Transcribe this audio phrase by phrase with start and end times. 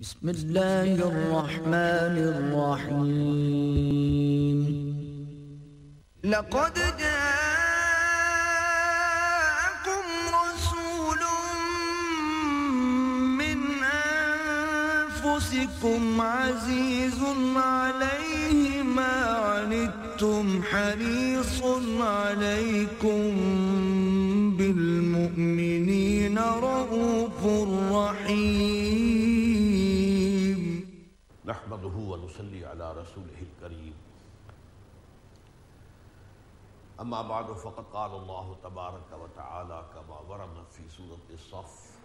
[0.00, 3.38] بسم الله الرحمن الرحيم.
[6.24, 7.64] لقد جاءكم
[10.42, 11.22] رسول
[13.38, 13.58] من
[15.14, 17.20] أنفسكم عزيز
[17.56, 19.16] عليه ما
[19.46, 21.62] عنتم حريص
[22.00, 23.30] عليكم
[24.58, 27.40] بالمؤمنين رؤوف
[27.94, 29.33] رحيم.
[32.14, 33.94] ونصلي على رسوله الكريم.
[37.00, 41.98] أما بعد، فقد قال الله تبارك وتعالى كما ورد في سورة الصف.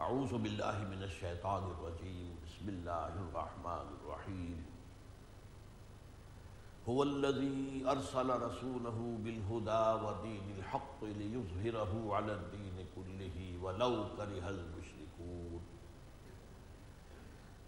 [0.00, 2.36] أعوذ بالله من الشيطان الرجيم.
[2.46, 4.66] بسم الله الرحمن الرحيم.
[6.88, 14.77] هو الذي أرسل رسوله بالهدى ودين الحق ليظهره على الدين كله ولو كره المشركون.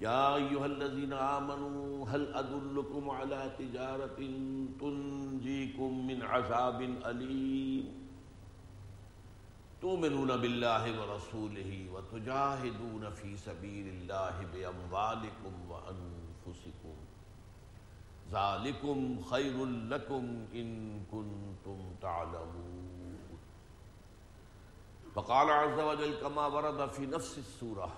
[0.00, 4.20] يا أيها الذين آمنوا، هل أدلكم على تجارة
[4.80, 8.09] تنجيكم من عذاب أليم؟
[9.80, 16.96] تؤمنون بالله ورسوله وتجاهدون في سبيل الله بأموالكم وأنفسكم.
[18.32, 23.18] ذلكم خير لكم إن كنتم تعلمون.
[25.15, 27.93] فقال عز وجل كما ورد في نفس السورة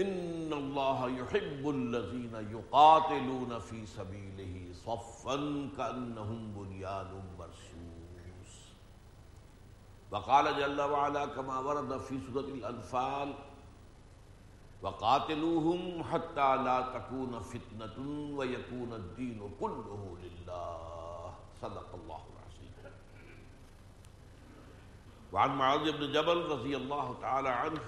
[0.00, 5.36] ان اللہ يحب الذين يقاتلون في سبيله صفا
[5.76, 8.52] كانهم بنيان مرصوص
[10.10, 13.34] وقال جل وعلا كما ورد في سورة الانفال
[14.82, 17.96] وقاتلوهم حتى لا تكون فتنة
[18.38, 21.34] ويكون الدين كله لله.
[21.62, 22.72] صدق الله العظيم.
[25.32, 27.80] وعن معاذ بن جبل رضي الله تعالى عنه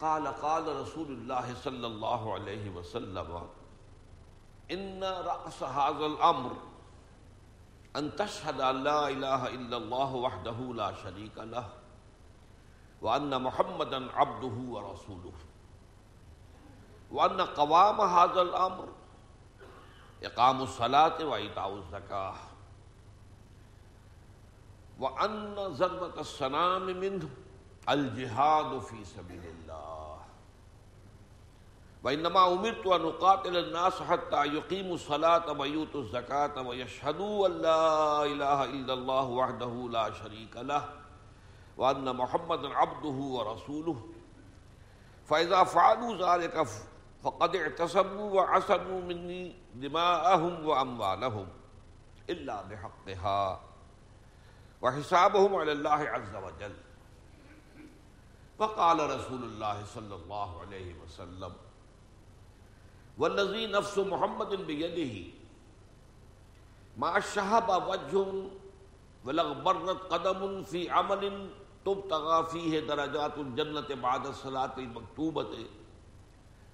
[0.00, 3.48] قال قال رسول الله صلى الله عليه وسلم
[4.70, 6.52] ان راس هذا الامر
[7.96, 11.68] ان تشهد ان لا اله الا الله وحده لا شريك له
[13.02, 15.32] وان محمدا عبده ورسوله.
[17.10, 18.88] وان قوام هذا الامر
[20.24, 22.34] اقام الصلاه وايتاء الزكاه
[25.00, 27.28] وان ذروه السنام منه
[27.88, 29.85] الجهاد في سبيل الله.
[32.04, 38.92] وإنما أمرت أن أقاتل الناس حتى يقيموا الصلاة ويؤتوا الزكاة ويشهدوا أن لا إله إلا
[38.92, 40.84] الله وحده لا شريك له
[41.76, 44.08] وأن محمدا عبده ورسوله
[45.26, 46.66] فإذا فعلوا ذلك
[47.22, 51.48] فقد اعتصموا وعصموا مني دماءهم وأموالهم
[52.30, 53.60] إلا بحقها
[54.82, 56.74] وحسابهم على الله عز وجل.
[58.58, 61.52] وقال رسول الله صلى الله عليه وسلم
[63.18, 65.14] والذي نفس محمد بيده
[66.96, 68.24] ما شهب وجه
[69.24, 71.50] ولغبرت قدم في عمل
[71.84, 75.66] تبتغى فيه درجات الجنة بعد الصلاة المكتوبة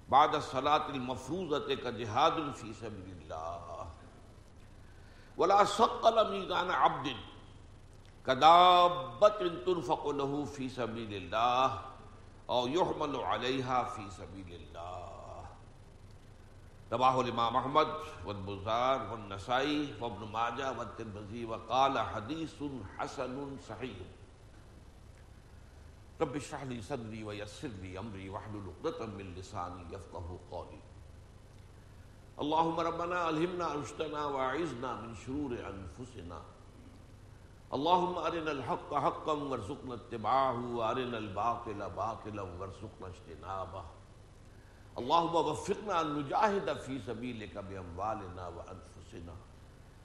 [0.09, 3.87] بعد الصلاة المفروضة كجهاد في سبيل الله
[5.37, 7.07] ولا سقل ميزان عبد
[8.27, 9.29] كدابة
[9.65, 11.81] تنفق له في سبيل الله
[12.49, 15.02] أو يحمل عليها في سبيل الله
[16.91, 17.87] رواه الإمام أحمد
[18.25, 22.63] والبزار والنسائي وابن ماجه والترمذي وقال حديث
[22.97, 23.97] حسن صحيح
[26.21, 30.81] رب اشرح لي صدري ويسر لي أمري واحلل عقدة من لساني يفقهوا قولي
[32.41, 36.41] اللهم ربنا ألهمنا رشدنا وأعذنا من شرور أنفسنا
[37.73, 43.83] اللهم ارنا الحق حقا وارزقنا اتباعه وارنا الباطل باطلا وارزقنا اجتنابه.
[44.95, 49.33] اللهم وفقنا ان نجاهد في سبيلك باموالنا وانفسنا۔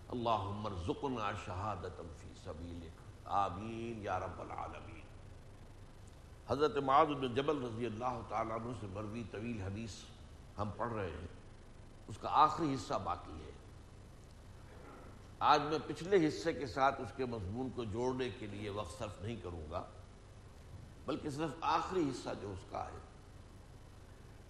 [0.09, 5.01] اللهم ارزقنا شهادة في سبيلك آمین یا رب العالمین۔
[6.49, 9.91] حضرت معاذ بن جبل رضی اللہ تعالیٰ عنہ سے مروی طویل حدیث
[10.59, 11.27] ہم پڑھ رہے ہیں۔
[12.09, 13.51] اس کا آخری حصہ باقی ہے۔
[15.39, 19.23] آج میں پچھلے حصے کے ساتھ اس کے مضمون کو جوڑنے کے لیے وقت صرف
[19.23, 19.85] نہیں کروں گا،
[21.07, 23.08] بلکہ صرف آخری حصہ جو اس کا ہے۔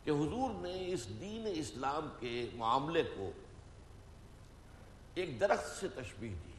[0.05, 3.33] کہ حضور نے اس دین اسلام کے معاملے کو
[5.15, 6.53] ایک درخت سے تشبیح دی۔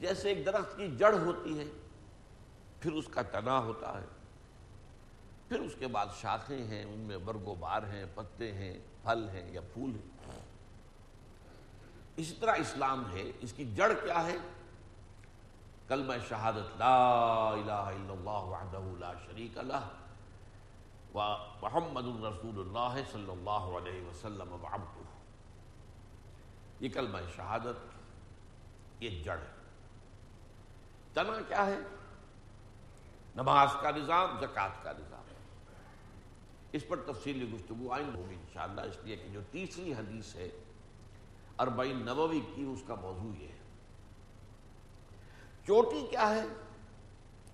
[0.00, 1.64] جیسے ایک درخت کی جڑ ہوتی ہے،
[2.80, 4.06] پھر اس کا تنا ہوتا ہے،
[5.48, 9.28] پھر اس کے بعد شاخیں ہیں، ان میں برگ و بار ہیں، پتے ہیں، پھل
[9.28, 10.40] ہیں یا پھول ہیں۔
[12.16, 14.36] اسی طرح اسلام ہے، اس کی جڑ کیا ہے؟
[15.88, 20.05] کلمہ شہادت، لا الہ الا اللہ وحدہ لا شریک لہ۔ و
[21.62, 25.06] محمد الرسول اللہ صلی اللہ علیہ وسلم وعبدہ
[26.80, 27.94] یہ کلمہ شہادت،
[29.00, 29.52] یہ جڑ ہے۔
[31.12, 31.78] تنا کیا ہے؟
[33.36, 35.22] نماز کا نظام، زکوٰۃ کا نظام۔
[36.72, 40.48] اس پر تفصیلی گفتگو آئند ہوگی انشاءاللہ، اس لیے کہ جو تیسری حدیث ہے،
[41.58, 43.58] اربعین نبوی کی، اس کا موضوع یہ ہے۔
[45.66, 46.44] چوٹی کیا ہے؟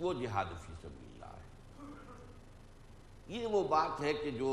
[0.01, 1.12] وہ جہاد فی سبیل
[3.29, 4.53] یہ وہ بات ہے کہ جو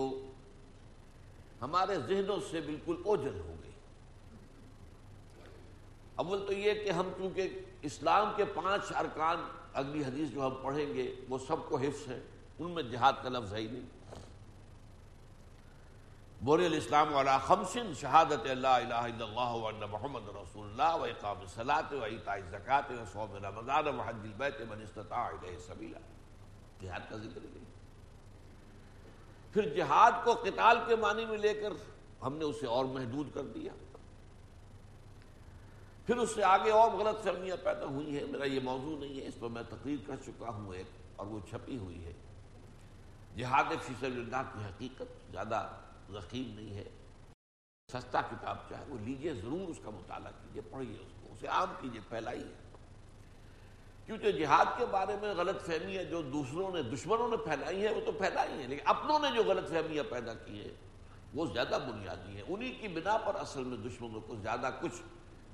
[1.62, 3.72] ہمارے ذہنوں سے بالکل اوجل ہو گئی۔
[6.16, 10.94] اول تو یہ کہ ہم چونکہ اسلام کے پانچ ارکان اگلی حدیث جو ہم پڑھیں
[10.94, 12.20] گے، وہ سب کو حفظ ہے،
[12.60, 13.88] ان میں جہاد کا لفظ ہے ہی نہیں۔
[16.44, 21.46] بوری الاسلام والا خمسن شہادت اللہ الہ الا اللہ و محمد رسول اللہ و اقام
[21.54, 26.00] صلاۃ و عیتاء زکات و صوم رمضان و حج البیت من استطاع الیہ سبیلا۔
[26.82, 27.69] جہاد کا ذکر نہیں
[29.54, 31.74] پھر جہاد کو قتال کے معنی میں لے کر
[32.22, 33.74] ہم نے اسے اور محدود کر دیا۔
[36.06, 39.28] پھر اس سے آگے اور غلط فہمیاں پیدا ہوئی ہیں۔ میرا یہ موضوع نہیں ہے،
[39.28, 40.86] اس پر میں تقریر کر چکا ہوں ایک،
[41.16, 42.14] اور وہ چھپی ہوئی ہے۔
[43.38, 45.68] جہاد فی سبیل اللہ کی حقیقت زیادہ
[46.12, 46.84] ذخیم نہیں ہے۔
[47.92, 51.74] سستا کتاب چاہے وہ لیجیے، ضرور اس کا مطالعہ کیجیے پڑھیے اس کو۔ اسے عام
[51.82, 52.69] کیجیے، پھیلائیے۔
[54.10, 58.02] کیونکہ جہاد کے بارے میں غلط فہمیاں جو دوسروں نے، دشمنوں نے پھیلائی ہیں، وہ
[58.06, 60.74] تو پھیلائی ہیں، لیکن اپنوں نے جو غلط فہمیاں پیدا کی ہیں،
[61.34, 65.02] وہ زیادہ بنیادی ہیں۔ انہی کی بنا پر اصل میں دشمنوں کو زیادہ کچھ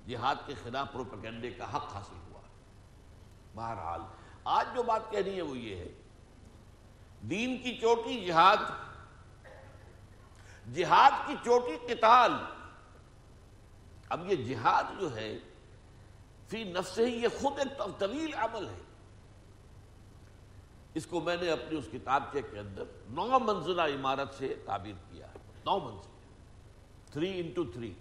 [0.09, 2.41] جہاد کے خلاف پروپیگنڈے کا حق حاصل ہوا۔
[3.55, 4.01] بہرحال،
[4.45, 5.87] آج جو بات کہنی ہے وہ یہ ہے۔
[7.21, 8.57] دین کی چوٹی جہاد
[10.73, 12.31] جہاد کی چوٹی قتال۔
[14.09, 15.37] اب یہ جہاد جو ہے
[16.47, 18.81] فی نفس ہی یہ خود ایک طویل عمل ہے۔
[20.94, 25.27] اس کو میں نے اپنی اس کتاب کے اندر نو منزلہ عمارت سے تعبیر کیا
[25.27, 26.09] ہے۔ نو منزل
[27.12, 27.94] تھری انٹو تھری۔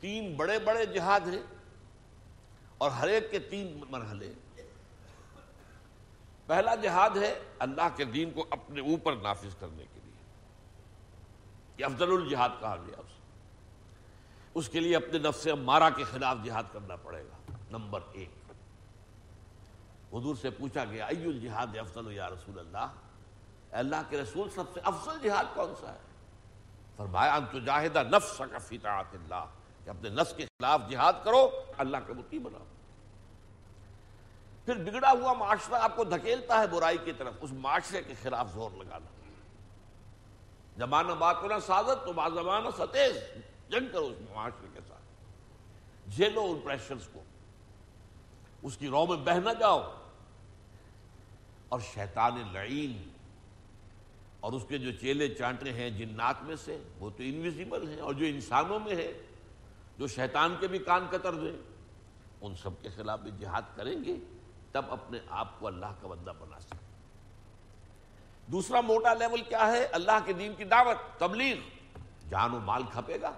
[0.00, 1.42] تین بڑے بڑے جہاد ہیں
[2.78, 4.32] اور ہر ایک کے تین مرحلے
[6.46, 10.12] پہلا جہاد ہے اللہ کے دین کو اپنے اوپر نافذ کرنے کے لیے۔
[11.78, 13.21] یہ افضل الجہاد کہا گیا اس
[14.54, 18.30] اس کے لیے اپنے نفس مارا کے خلاف جہاد کرنا پڑے گا۔ نمبر ایک۔
[20.14, 22.92] حضور سے پوچھا گیا ای الجہاد افضل یا رسول اللہ؟
[23.70, 25.98] اللہ کے رسول، سب سے افضل جہاد کون سا ہے؟
[26.96, 29.46] فرمایا انت جاہدہ نفس کا فی طاعت اللہ۔
[29.84, 32.64] کہ اپنے نفس کے خلاف جہاد کرو، اللہ کے متی بناؤ۔
[34.64, 38.54] پھر بگڑا ہوا معاشرہ آپ کو دھکیلتا ہے برائی کی طرف، اس معاشرے کے خلاف
[38.54, 39.30] زور لگانا۔
[40.76, 43.16] زمانہ بات کرنا سازت تو بعض زمانہ ستیز۔
[43.68, 45.02] جنگ کرو اس معاشرے کے ساتھ۔
[46.10, 47.22] جھیلو ان پریشرز کو۔
[48.62, 49.94] اس کی رو میں بہ نہ جاؤ۔
[51.68, 53.10] اور شیطان لعین۔
[54.40, 58.14] اور اس کے جو چیلے چانٹے ہیں جنات میں سے، وہ تو انویزیبل ہیں اور
[58.14, 59.12] جو انسانوں میں ہے،
[59.98, 61.56] جو شیطان کے بھی کان قطر دیں
[62.40, 64.16] ان سب کے خلاف بھی جہاد کریں گے،
[64.72, 66.76] تب اپنے آپ کو اللہ کا بندہ بنا سکتے
[68.46, 71.56] دوسرا موٹا لیول کیا ہے؟ اللہ کے دین کی دعوت، تبلیغ۔
[72.30, 73.32] جان و مال کھپے گا۔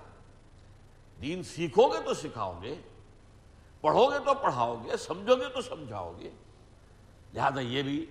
[1.24, 2.74] دین سیکھو گے تو سکھاؤ گے
[3.80, 6.30] پڑھو گے تو پڑھاؤ گے سمجھو گے تو سمجھاؤ گے
[7.34, 8.06] لہذا یہ بھی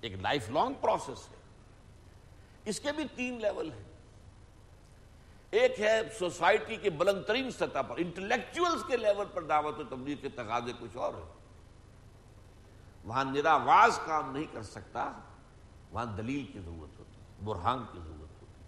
[0.00, 1.36] ایک لائف لانگ پروسیس ہے۔
[2.64, 3.84] اس کے بھی تین لیول ہیں۔
[5.50, 10.16] ایک ہے سوسائٹی کے بلند ترین سطح پر، انٹلیکچوئلز کے لیول پر دعوت و تبلیغ
[10.16, 11.32] کے تقاضے کچھ اور ہیں۔
[13.04, 15.12] وہاں نراواز کام نہیں کر سکتا،
[15.90, 18.64] وہاں دلیل کی ضرورت ہوتی، برہان کی ضرورت ہوتی۔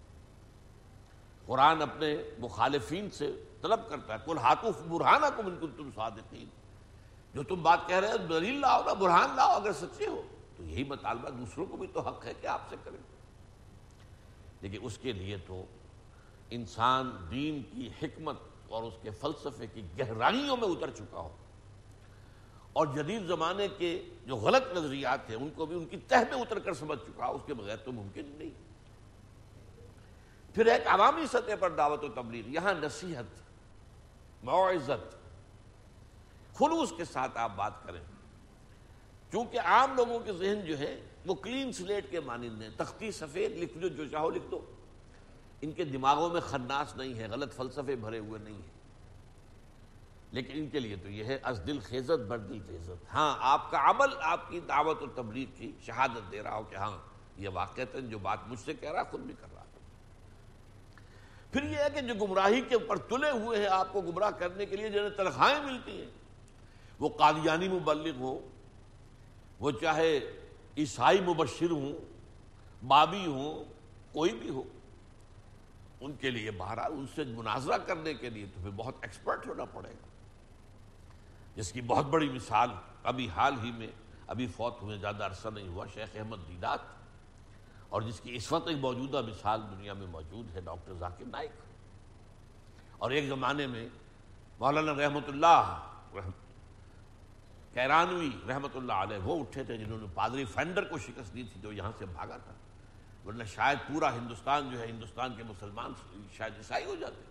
[1.45, 6.45] قرآن اپنے مخالفین سے طلب کرتا ہے۔ کل ہاتھوں برہانہ کو بالکل تم صادقین۔
[7.33, 10.21] جو تم بات کہہ رہے ہو، دلیل لاؤ نا، برہان لاؤ اگر سچے ہو۔
[10.57, 12.97] تو یہی مطالبہ دوسروں کو بھی تو حق ہے کہ آپ سے کریں۔
[14.61, 15.65] لیکن اس کے لیے تو
[16.49, 18.37] انسان دین کی حکمت
[18.69, 21.35] اور اس کے فلسفے کی گہرائیوں میں اتر چکا ہو۔
[22.73, 26.41] اور جدید زمانے کے جو غلط نظریات ہیں، ان کو بھی ان کی تہ میں
[26.41, 28.49] اتر کر سمجھ چکا اس کے بغیر تو ممکن نہیں۔
[30.55, 33.42] پھر ایک عوامی سطح پر دعوت و تبلیغ، یہاں نصیحت
[34.43, 35.15] معزت۔
[36.57, 38.01] خلوص کے ساتھ آپ بات کریں۔
[39.31, 43.51] چونکہ عام لوگوں کے ذہن جو ہے، وہ کلین سلیٹ کے مانند ہیں تختی سفید
[43.51, 44.65] لکھ دو جو چاہو لکھ دو۔
[45.61, 48.73] ان کے دماغوں میں خناس نہیں ہے، غلط فلسفے بھرے ہوئے نہیں ہیں۔
[50.31, 53.71] لیکن ان کے لیے تو یہ ہے، از دل خیزت، بر دل خیزت۔ ہاں آپ
[53.71, 56.97] کا عمل، آپ کی دعوت و تبلیغ کی شہادت دے رہا ہو کہ ہاں
[57.37, 59.62] یہ واقع جو بات مجھ سے کہہ رہا خود بھی کر رہا
[61.53, 64.65] پھر یہ ہے کہ جو گمراہی کے اوپر تلے ہوئے ہیں، آپ کو گمراہ کرنے
[64.65, 66.09] کے لیے جنہیں تنخواہیں ملتی ہیں۔
[66.99, 68.49] وہ قادیانی مبلغ ہو
[69.59, 70.19] وہ چاہے
[70.77, 71.93] عیسائی مبشر ہوں،
[72.87, 73.63] بابی ہوں،
[74.13, 74.63] کوئی بھی ہو،
[76.01, 79.89] ان کے لیے بہرحال ان سے مناظرہ کرنے کے لیے تمہیں بہت ایکسپرٹ ہونا پڑے
[79.89, 80.07] گا۔
[81.55, 82.69] جس کی بہت بڑی مثال
[83.03, 83.87] ابھی حال ہی میں،
[84.27, 86.79] ابھی فوت ہوئے، زیادہ عرصہ نہیں ہوا، شیخ احمد دیدات۔
[87.93, 91.51] اور جس کی اس وقت ایک موجودہ مثال دنیا میں موجود ہے، ڈاکٹر ذاکر نائک۔
[92.97, 93.87] اور ایک زمانے میں
[94.59, 95.79] مولانا رحمۃ اللہ
[97.73, 101.61] کیرانوی رحمۃ اللہ علیہ، وہ اٹھے تھے جنہوں نے پادری فینڈر کو شکست دی تھی
[101.61, 102.53] جو یہاں سے بھاگا تھا۔
[103.25, 105.93] ورنہ شاید پورا ہندوستان جو ہے، ہندوستان کے مسلمان
[106.37, 107.21] شاید عیسائی ہو جاتے۔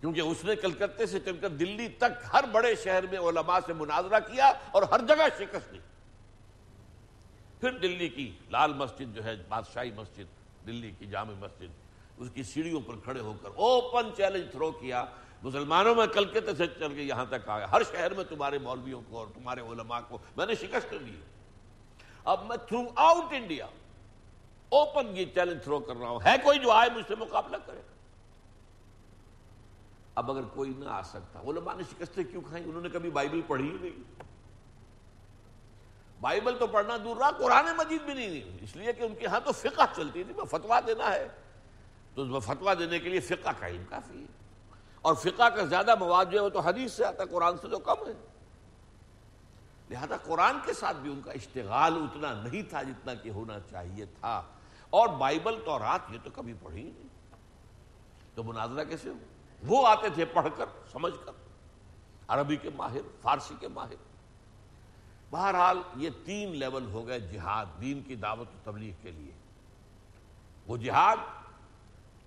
[0.00, 3.72] کیونکہ اس نے کلکتے سے چل کر دلی تک ہر بڑے شہر میں علماء سے
[3.72, 5.78] مناظرہ کیا اور ہر جگہ شکست دی۔
[7.64, 10.24] پھر دلی کی لال مسجد جو ہے، بادشاہی مسجد،
[10.66, 11.66] دلی کی جامع مسجد،
[12.16, 15.04] اس کی سیڑھیوں پر کھڑے ہو کر اوپن چیلنج تھرو کیا۔
[15.42, 19.18] مسلمانوں میں کلکتے سے چل کے یہاں تک آیا۔ ہر شہر میں تمہارے مولویوں کو
[19.18, 21.20] اور تمہارے علماء کو میں نے شکست دی۔
[22.24, 23.66] اب میں تھرو آؤٹ انڈیا
[24.68, 27.80] اوپن یہ چیلنج تھرو کر رہا ہوں۔ ہے کوئی جو آئے مجھ سے مقابلہ کرے؟
[30.14, 33.40] اب اگر کوئی نہ آ سکتا، علماء نے شکستیں کیوں کھائیں؟ انہوں نے کبھی بائبل
[33.46, 34.24] پڑھی ہی نہیں۔
[36.24, 39.40] بائبل تو پڑھنا دور رہا، قرآن مجید بھی نہیں اس لیے کہ ان کے ہاں
[39.44, 41.28] تو فقہ چلتی تھی، میں فتوا دینا ہے۔
[42.14, 44.26] تو فتوا دینے کے لیے فقہ کا علم کافی ہے۔
[45.02, 47.68] اور فقہ کا زیادہ مواد جو ہے وہ تو حدیث سے آتا ہے، قرآن سے
[47.68, 48.12] جو کم ہے۔
[49.90, 54.04] لہذا قرآن کے ساتھ بھی ان کا اشتغال اتنا نہیں تھا جتنا کہ ہونا چاہیے
[54.04, 54.42] تھا۔
[54.90, 57.34] اور بائبل تو رات یہ تو کبھی پڑھی نہیں۔
[58.34, 59.14] تو مناظرہ کیسے ہو؟
[59.66, 61.32] وہ آتے تھے پڑھ کر، سمجھ کر۔
[62.28, 64.13] عربی کے ماہر، فارسی کے ماہر۔
[65.34, 69.32] بہرحال یہ تین لیول ہو گئے جہاد، دین کی دعوت و تبلیغ کے لیے۔
[70.66, 71.16] وہ جہاد،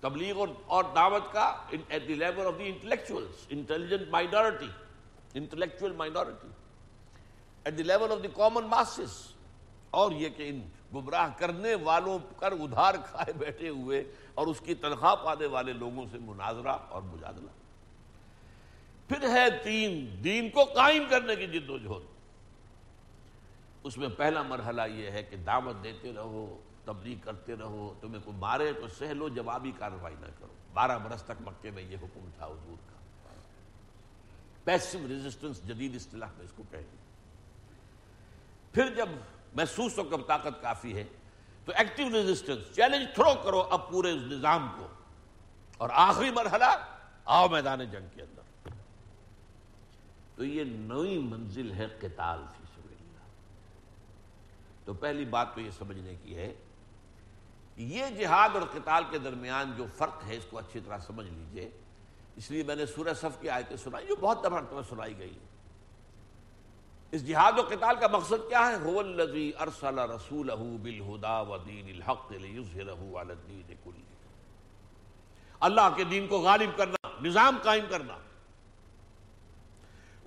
[0.00, 4.68] تبلیغ اور دعوت کا at the level of the intellectual intelligent minority
[5.34, 6.48] intellectual minority
[7.64, 9.16] at the level of the common masses
[9.90, 10.60] اور یہ کہ ان
[10.94, 14.02] گمراہ کرنے والوں کر ادھار کھائے بیٹھے ہوئے
[14.34, 17.50] اور اس کی تنخواہ پانے والے لوگوں سے مناظرہ اور مجادلہ۔
[19.08, 22.17] پھر ہے تین، دین کو قائم کرنے کی جد و جہد۔
[23.82, 28.36] اس میں پہلا مرحلہ یہ ہے کہ دعوت دیتے رہو، تبلیغ کرتے رہو، تمہیں کوئی
[28.36, 32.30] مارے تو سہ لو، جوابی کارروائی نہ کرو۔ بارہ برس تک مکے میں یہ حکم
[32.36, 32.98] تھا حضور کا۔
[34.64, 36.84] پیسو ریزسٹنس جدید اصطلاح میں اس کو کہیں
[38.72, 39.08] پھر جب
[39.54, 41.04] محسوس ہو کب طاقت کافی ہے،
[41.64, 44.86] تو ایکٹیو ریزسٹنس چیلنج تھرو کرو اب پورے اس نظام کو۔
[45.76, 48.68] اور آخری مرحلہ، آؤ میدان جنگ کے اندر۔
[50.34, 52.64] تو یہ نئی منزل ہے قتال فی
[54.88, 56.54] تو پہلی بات تو یہ سمجھنے کی ہے
[57.76, 61.70] یہ جہاد اور قتال کے درمیان جو فرق ہے اس کو اچھی طرح سمجھ لیجیے۔
[62.36, 65.38] اس لیے میں نے سورہ صف کی آیتیں سنائی جو بہت دفعہ سنائی گئی
[67.12, 72.32] اس جہاد و قتال کا مقصد کیا ہے؟ هو الذی ارسل رسولہ بالہدا ودین الحق
[72.32, 74.02] لیظہرہ علی الدین کلی۔
[75.60, 78.16] اللہ کے دین کو غالب کرنا، نظام قائم کرنا۔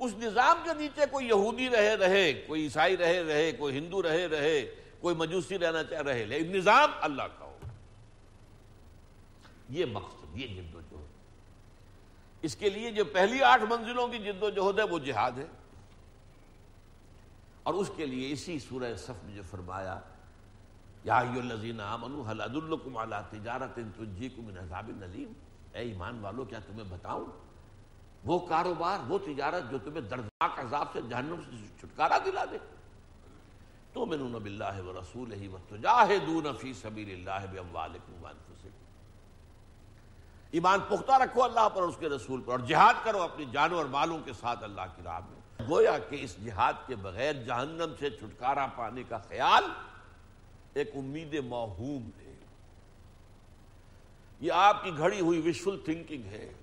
[0.01, 4.27] اس نظام کے نیچے کوئی یہودی رہے رہے، کوئی عیسائی رہے رہے، کوئی ہندو رہے
[4.27, 7.57] رہے، کوئی مجوسی رہنا چاہ رہے، لیکن نظام اللہ کا ہو۔
[9.69, 11.05] یہ مقصد، یہ جد و جہد
[12.41, 15.45] اس کے لیے جو پہلی آٹھ منزلوں کی جد و جہد ہے، وہ جہاد ہے۔
[17.63, 19.99] اور اس کے لیے اسی سورہ صف میں جو فرمایا،
[21.03, 21.71] یا علی
[23.31, 23.79] تجارت
[24.37, 25.33] من عذاب الیم؟
[25.73, 27.50] اے ایمان والو، کیا تمہیں بتاؤں؟
[28.25, 32.57] وہ کاروبار، وہ تجارت جو تمہیں دردناک عذاب سے جہنم سے چھٹکارا دلا دے۔
[33.93, 38.69] تؤمنون باللہ ورسولہ وتجاہدون فی سبیل اللہ باموالکم وانفسکم۔
[40.51, 43.77] ایمان پختہ رکھو اللہ پر اور اس کے رسول پر اور جہاد کرو اپنی جانوں
[43.77, 47.93] اور مالوں کے ساتھ اللہ کی راہ میں۔ گویا کہ اس جہاد کے بغیر جہنم
[47.99, 49.63] سے چھٹکارا پانے کا خیال
[50.73, 52.35] ایک امید موہوم ہے۔
[54.39, 56.53] یہ آپ کی گھڑی ہوئی وشفل تھنکنگ ہے۔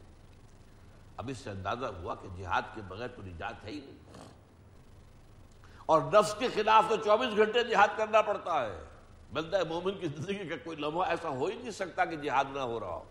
[1.18, 3.98] اب اس سے اندازہ ہوا کہ جہاد کے بغیر تو نجات ہے ہی نہیں۔
[5.86, 8.84] اور نفس کے خلاف تو چوبیس گھنٹے جہاد کرنا پڑتا ہے۔
[9.32, 12.58] بندہ مومن کی زندگی کا کوئی لمحہ ایسا ہو ہی نہیں سکتا کہ جہاد نہ
[12.58, 13.04] ہو رہا ہو۔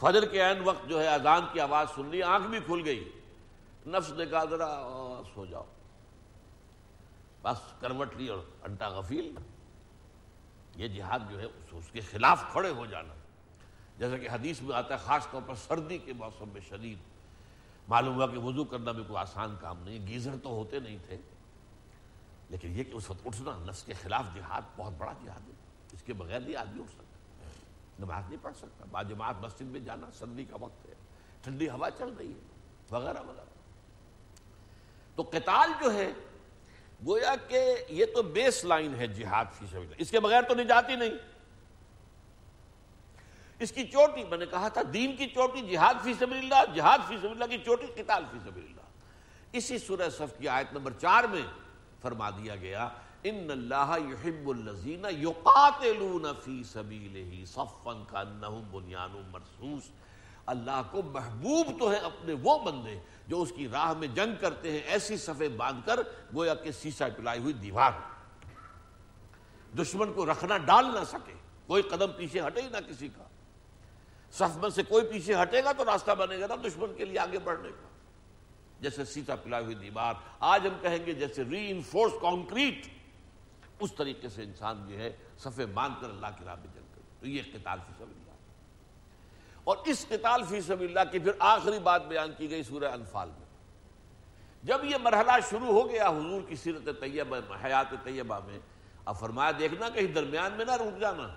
[0.00, 3.12] فجر کے عین وقت جو ہے اذان کی آواز سن لی آنکھ بھی کھل گئی۔
[3.86, 4.84] نفس نے کہا، ذرا
[5.34, 5.64] سو جاؤ۔
[7.42, 9.34] بس کروٹ لی اور انٹا غفیل۔
[10.76, 13.14] یہ جہاد جو ہے اس کے خلاف کھڑے ہو جانا۔
[13.98, 16.98] جیسا کہ حدیث میں آتا ہے، خاص طور پر سردی کے موسم میں شدید۔
[17.88, 21.16] معلوم ہوا کہ وضو کرنا بھی کوئی آسان کام نہیں، گیزر تو ہوتے نہیں تھے۔
[22.50, 25.54] لیکن یہ کہ اس وقت اٹھنا، نفس کے خلاف جہاد بہت بڑا جہاد ہے۔
[25.92, 27.06] اس کے بغیر نہیں آدمی اٹھ سکتا
[27.98, 30.94] نماز نہیں پڑھ سکتا۔ بعض جماعت مسجد میں جانا سردی کا وقت ہے،
[31.42, 32.40] ٹھنڈی ہوا چل رہی ہے،
[32.90, 33.44] وغیرہ وغیرہ۔
[35.14, 36.12] تو قتال جو ہے،
[37.06, 40.88] گویا کہ یہ تو بیس لائن ہے جہاد فی سبیل اس کے بغیر تو نجات
[40.88, 41.35] ہی نہیں۔
[43.58, 46.98] اس کی چوٹی، میں نے کہا تھا دین کی چوٹی، جہاد فی سبیل اللہ، جہاد
[47.08, 48.86] فی سبیل اللہ کی چوٹی، قتال فی سبیل اللہ۔
[49.52, 51.42] اسی سورہ صف کی آیت نمبر چار میں
[52.02, 52.88] فرما دیا گیا،
[53.24, 59.90] ان اللہ یحب الذین یقاتلون فی سبیلہ صفا کانہم بنیان مرصوص۔
[60.46, 62.98] اللہ کو محبوب تو ہے اپنے وہ بندے
[63.28, 66.00] جو اس کی راہ میں جنگ کرتے ہیں، ایسی صفے باندھ کر
[66.34, 67.92] گویا کہ سیسا پلائی ہوئی دیوار۔
[69.78, 71.34] دشمن کو رکھنا ڈال نہ سکے،
[71.66, 73.25] کوئی قدم پیچھے ہٹے ہی نہ کسی کا۔
[74.38, 77.18] صف میں سے کوئی پیچھے ہٹے گا تو راستہ بنے گا نا دشمن کے لیے
[77.18, 77.88] آگے بڑھنے کا۔
[78.80, 82.86] جیسے سیتا پلائی ہوئی دیوار، آج ہم کہیں گے جیسے ری انفورس کانکریٹ
[83.80, 87.02] اس طریقے سے انسان جو ہے صفے باندھ کر اللہ کی راہ میں جنگ کرے۔
[87.20, 88.34] تو یہ قتال فی سبیل اللہ۔
[89.64, 93.28] اور اس قتال فی سبیل اللہ کی پھر آخری بات بیان کی گئی سورہ انفال
[93.28, 93.46] میں۔
[94.62, 98.58] جب یہ مرحلہ شروع ہو گیا حضور کی سیرت طیبہ، حیات طیبہ میں،
[99.04, 101.28] اب فرمایا دیکھنا کہیں درمیان میں نہ رک جانا۔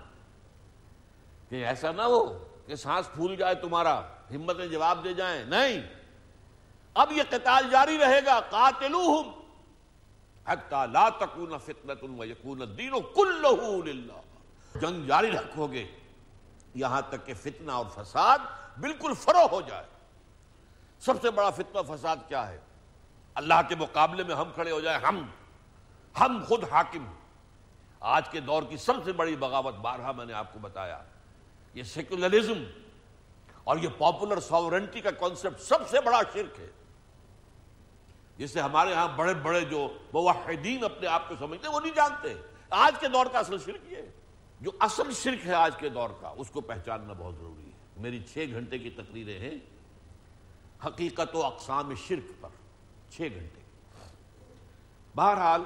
[1.48, 4.00] کہ ایسا نہ ہو۔ کہ سانس پھول جائے تمہارا،
[4.30, 5.82] ہمتیں جواب دے جائیں۔ نہیں۔
[6.94, 9.30] اب یہ قتال جاری رہے گا۔ قاتلوہم۔
[10.46, 14.12] حتی لا تکون فتنة و یکون الدین کلہو للہ۔
[14.78, 15.86] جنگ جاری رکھو گے۔
[16.74, 18.38] یہاں تک کہ فتنہ اور فساد
[18.80, 19.84] بالکل فرو ہو جائے۔
[21.00, 22.60] سب سے بڑا فتنہ فساد کیا ہے؟
[23.34, 25.26] اللہ کے مقابلے میں ہم کھڑے ہو جائے ہم
[26.20, 27.06] ہم خود حاکم۔
[28.00, 31.02] آج کے دور کی سب سے بڑی بغاوت، بارہا میں نے آپ کو بتایا۔
[31.74, 32.64] یہ سیکولرزم
[33.64, 36.66] اور یہ پاپولر ساورنٹی کا کانسیپٹ سب سے بڑا شرک ہے۔
[38.36, 42.34] جسے ہمارے ہاں بڑے بڑے جو موحدین اپنے آپ کو سمجھتے ہیں وہ نہیں جانتے۔
[42.70, 44.10] آج کے دور کا اصل شرک یہ ہے۔
[44.60, 48.22] جو اصل شرک ہے آج کے دور کا، اس کو پہچاننا بہت ضروری ہے۔ میری
[48.22, 49.58] چھ گھنٹے کی تقریریں ہیں
[50.86, 52.48] حقیقت و اقسام شرک پر۔
[53.10, 53.60] چھ گھنٹے۔
[55.16, 55.62] بہرحال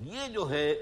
[0.00, 0.74] یہ جو ہے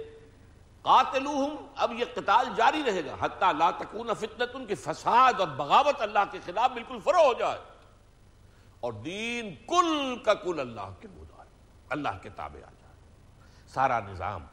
[0.87, 6.03] قاتلوہم، اب یہ قتال جاری رہے گا۔ حتیٰ لا تکون فتنت کی فساد اور بغاوت
[6.03, 7.59] اللہ کے خلاف بالکل فرو ہو جائے۔
[8.81, 11.45] اور دین کل کا کل اللہ کے مدار
[11.89, 12.95] اللہ کے تابع آ جائے۔
[13.69, 14.45] سارا نظام،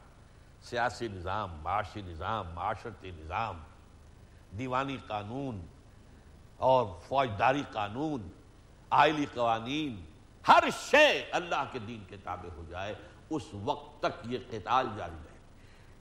[0.62, 3.62] سیاسی نظام، معاشی نظام، معاشرتی نظام،
[4.58, 5.66] دیوانی قانون
[6.56, 8.28] اور فوجداری قانون،
[8.90, 10.04] آئلی قوانین،
[10.48, 12.94] ہر شے اللہ کے دین کے تابع ہو جائے۔
[13.30, 15.16] اس وقت تک یہ قتال جاری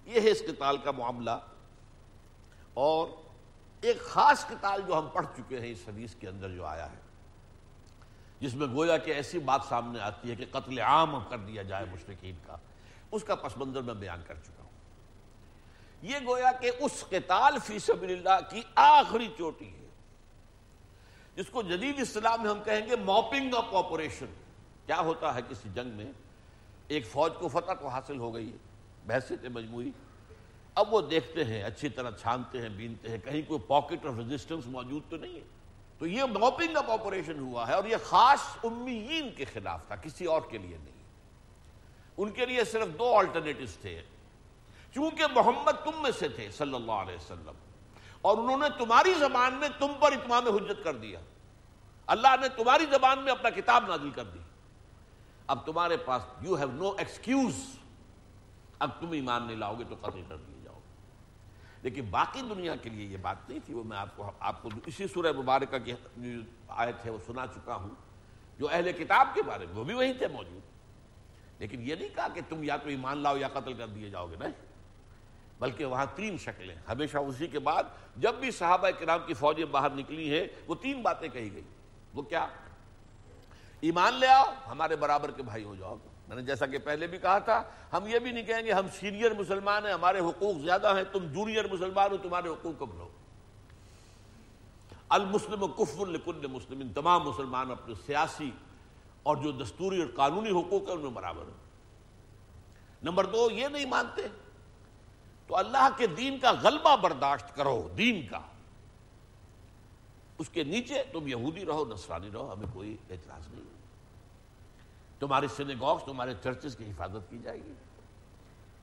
[0.05, 1.37] یہ ہے اس قتال کا معاملہ۔
[2.73, 3.07] اور
[3.81, 6.99] ایک خاص قتال جو ہم پڑھ چکے ہیں اس حدیث کے اندر جو آیا ہے،
[8.39, 11.85] جس میں گویا کہ ایسی بات سامنے آتی ہے کہ قتل عام کر دیا جائے
[11.91, 12.57] مشرقین کا،
[13.11, 14.71] اس کا پس منظر میں بیان کر چکا ہوں۔
[16.01, 19.87] یہ گویا کہ اس قتال فی سبیل اللہ کی آخری چوٹی ہے،
[21.35, 24.33] جس کو جدید اسلام میں ہم کہیں گے موپنگ آف آپریشن
[24.85, 26.11] کیا ہوتا ہے کسی جنگ میں
[26.87, 28.57] ایک فوج کو فتح تو حاصل ہو گئی ہے
[29.07, 29.91] بحثیت مجموعی۔
[30.75, 34.67] اب وہ دیکھتے ہیں، اچھی طرح چھانتے ہیں، بینتے ہیں، کہیں کوئی پاکٹ آف ریزسٹنس
[34.67, 35.43] موجود تو نہیں ہے۔
[35.99, 40.25] تو یہ موپنگ آف آپریشن ہوا ہے اور یہ خاص امیین کے خلاف تھا، کسی
[40.25, 41.03] اور کے لیے نہیں۔
[42.17, 44.01] ان کے لیے صرف دو آلٹرنیٹوز تھے۔
[44.95, 47.53] چونکہ محمد تم میں سے تھے، صلی اللہ علیہ وسلم،
[48.21, 51.19] اور انہوں نے تمہاری زبان میں تم پر اتمام حجت کر دیا۔
[52.07, 54.39] اللہ نے تمہاری زبان میں اپنا کتاب نازل کر دی۔
[55.47, 57.55] اب تمہارے پاس یو ہیو نو ایکسکیوز
[58.83, 60.83] اب تم ایمان نہیں لاؤ گے تو قتل کر دیے جاؤ گے۔
[61.81, 64.69] لیکن باقی دنیا کے لیے یہ بات نہیں تھی، وہ میں آپ کو آپ کو
[64.85, 65.93] اسی سورہ مبارکہ کی
[66.67, 67.89] آیت ہے وہ سنا چکا ہوں،
[68.59, 70.61] جو اہل کتاب کے بارے میں، وہ بھی وہیں تھے موجود۔
[71.59, 74.27] لیکن یہ نہیں کہا کہ تم یا تو ایمان لاؤ یا قتل کر دیے جاؤ
[74.27, 74.51] گے، نہیں۔
[75.59, 77.83] بلکہ وہاں تین شکلیں ہمیشہ اسی کے بعد
[78.15, 81.63] جب بھی صحابہ کرام کی فوجیں باہر نکلی ہیں، وہ تین باتیں کہی گئی۔
[82.13, 82.47] وہ کیا؟
[83.81, 85.95] ایمان لے آؤ، ہمارے برابر کے بھائی ہو جاؤ
[86.33, 88.87] میں نے جیسا کہ پہلے بھی کہا تھا، ہم یہ بھی نہیں کہیں گے ہم
[88.99, 93.09] سینئر مسلمان ہیں، ہمارے حقوق زیادہ ہیں، تم جونیئر مسلمان ہو، تمہارے حقوق کم لو
[95.09, 98.51] المسلم کفر لکل مسلم تمام مسلمان اپنے سیاسی
[99.23, 101.61] اور جو دستوری اور قانونی حقوق ہیں، ان میں برابر ہیں
[103.03, 104.21] نمبر دو، یہ نہیں مانتے
[105.47, 108.39] تو اللہ کے دین کا غلبہ برداشت کرو، دین کا۔
[110.37, 113.82] اس کے نیچے تم یہودی رہو، نصرانی رہو، ہمیں کوئی اعتراض نہیں۔
[115.23, 117.73] تمہارے سنگوکس تمہارے چرچز کی حفاظت کی جائے گی۔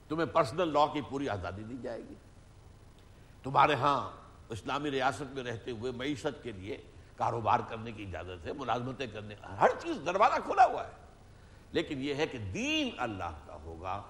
[0.09, 2.15] تمہیں پرسنل لا کی پوری آزادی دی جائے گی۔
[3.43, 4.11] تمہارے ہاں
[4.49, 6.83] اسلامی ریاست میں رہتے ہوئے معیشت کے لیے
[7.17, 10.93] کاروبار کرنے کی اجازت ہے، ملازمتیں کرنے، ہر چیز دروازہ کھلا ہوا ہے۔
[11.73, 14.03] لیکن یہ ہے کہ دین اللہ کا ہوگا۔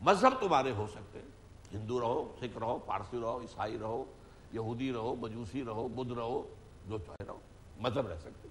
[0.00, 1.20] مذہب تمہارے ہو سکتے
[1.72, 4.04] ہندو رہو، سکھ رہو، پارسی رہو، عیسائی رہو،
[4.52, 6.54] یہودی رہو، مجوسی رہو، بدھ رہو،
[6.86, 7.40] جو چاہے رہو،
[7.80, 8.48] مذہب رہ سکتے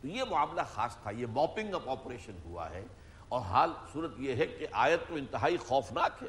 [0.00, 2.84] تو یہ معاملہ خاص تھا، یہ موپنگ اپ آپریشن ہوا ہے۔
[3.28, 6.28] اور حال صورت یہ ہے کہ آیت تو انتہائی خوفناک ہے۔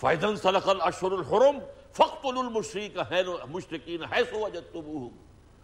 [0.00, 1.58] فیضن صلق الشر الحرم
[1.92, 5.10] فخت المشرق ہے مشرقین ہے سو وجتب ہوں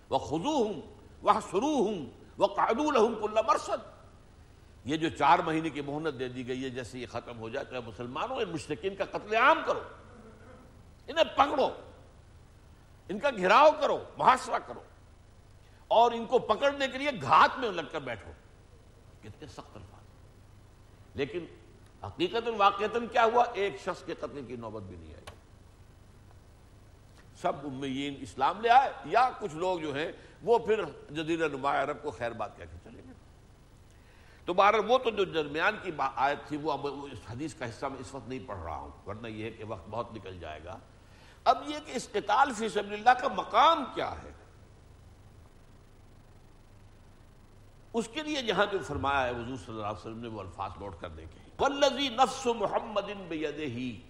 [0.08, 0.80] وہ خزو ہوں
[1.22, 2.06] وہ سرو ہوں
[2.38, 3.10] وہ قادول ہوں
[3.48, 3.92] مرسد
[4.84, 7.66] یہ جو چار مہینے کی مہنت دے دی گئی ہے، جیسے یہ ختم ہو جائے
[7.66, 9.80] تو مسلمانوں ان مشرقین کا قتل عام کرو۔
[11.08, 11.70] انہیں پکڑو۔
[13.08, 14.80] ان کا گھراؤ کرو، محاصرہ کرو۔
[15.92, 18.30] اور ان کو پکڑنے کے لیے گھات میں لگ کر بیٹھو۔
[19.22, 20.04] کتنے سخت الفاظ۔
[21.14, 21.46] لیکن
[22.04, 25.24] حقیقت واقعات کیا ہوا؟ ایک شخص کے قتل کی نوبت بھی نہیں آئی۔
[27.40, 32.02] سب امیین اسلام لے آئے، یا کچھ لوگ جو ہیں، وہ پھر جزیرہ نما عرب
[32.02, 33.14] کو خیر بات کہہ کے چلے گئے۔
[34.44, 37.86] تو بہر وہ تو جو درمیان کی آیت تھی، وہ اب اس حدیث کا حصہ
[37.86, 40.64] میں اس وقت نہیں پڑھ رہا ہوں، ورنہ یہ ہے کہ وقت بہت نکل جائے
[40.64, 40.78] گا۔
[41.44, 44.32] اب یہ کہ اس قتال فی سبیل اللہ کا مقام کیا ہے؟
[47.94, 50.70] اس کے لیے جہاں جو فرمایا ہے، حضور صلی اللہ علیہ وسلم نے وہ الفاظ
[50.80, 54.00] نوٹ کرنے کے والذی نفس محمد بیدہی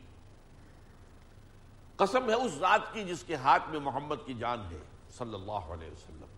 [1.97, 4.79] قسم ہے اس ذات کی جس کے ہاتھ میں محمد کی جان ہے،
[5.18, 6.31] صلی اللہ علیہ وسلم۔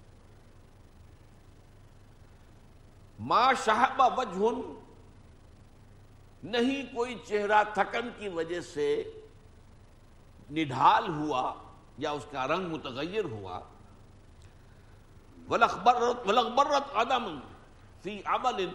[3.18, 4.50] ما شہبہ وجہ
[6.42, 8.88] نہیں کوئی چہرہ تھکن کی وجہ سے
[10.50, 11.52] نڈھال ہوا
[11.98, 13.60] یا اس کا رنگ متغیر ہوا۔
[15.48, 17.38] ولغبرت عدم
[18.02, 18.66] فی عمل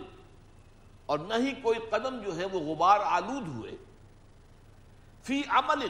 [1.05, 3.75] اور نہ ہی کوئی قدم جو ہے وہ غبار آلود ہوئے.
[5.23, 5.87] فی عمل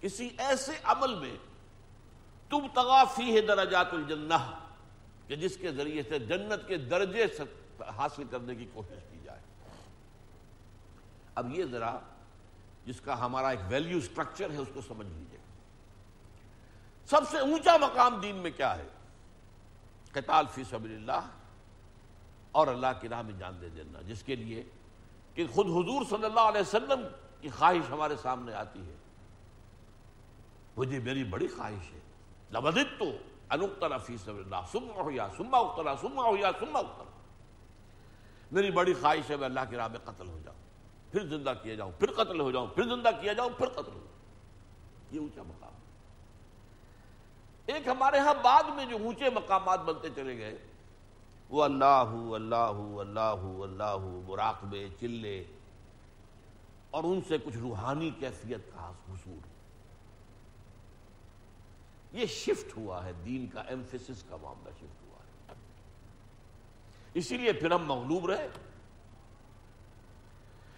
[0.00, 1.36] کسی ایسے عمل میں
[2.50, 4.40] تم تغافی ہے درجات الجنہ،
[5.26, 7.24] کہ جس کے ذریعے سے جنت کے درجے
[7.96, 9.40] حاصل کرنے کی کوشش کی جائے.
[11.34, 11.96] اب یہ ذرا
[12.86, 15.38] جس کا ہمارا ایک ویلیو سٹرکچر ہے، اس کو سمجھ لیجیے
[17.08, 18.88] سب سے اونچا مقام دین میں کیا ہے؟
[20.14, 21.28] قتال فی سبیل اللہ
[22.52, 24.62] اور اللہ کی راہ میں جان دے دینا، جس کے لیے
[25.34, 27.06] کہ خود حضور صلی اللہ علیہ وسلم
[27.40, 28.94] کی خواہش ہمارے سامنے آتی ہے۔
[30.76, 32.00] مجھے میری بڑی خواہش ہے۔
[32.52, 33.04] لبدت تو
[33.50, 37.04] انخترا فی سبیل اللہ سما ہو یا سما اخترا سما ہو یا سما اخترا
[38.52, 40.56] میری بڑی خواہش ہے، میں اللہ کی راہ میں قتل ہو جاؤں۔
[41.12, 44.00] پھر زندہ کیا جاؤں، پھر قتل ہو جاؤں، پھر زندہ کیا جاؤں، پھر قتل ہو
[44.04, 44.14] جاؤں۔
[45.10, 45.63] یہ اونچا مقام
[47.66, 50.58] ایک ہمارے ہاں بعد میں جو اونچے مقامات بنتے چلے گئے۔
[51.50, 55.44] وہ اللہ اللہ اللہ اللہ، مراقبے، چلے۔
[56.90, 59.38] اور ان سے کچھ روحانی کیفیت کا حصول
[62.12, 65.54] یہ شفٹ ہوا ہے، دین کا ایمفیسس کا معاملہ شفٹ ہوا ہے۔
[67.14, 68.48] اسی لیے پھر ہم مغلوب رہے۔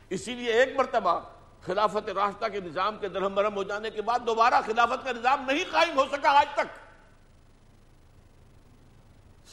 [0.08, 1.20] اسی لیے ایک مرتبہ
[1.66, 5.44] خلافت راستہ کے نظام کے درہم برہم ہو جانے کے بعد دوبارہ خلافت کا نظام
[5.50, 6.78] نہیں قائم ہو سکا آج تک۔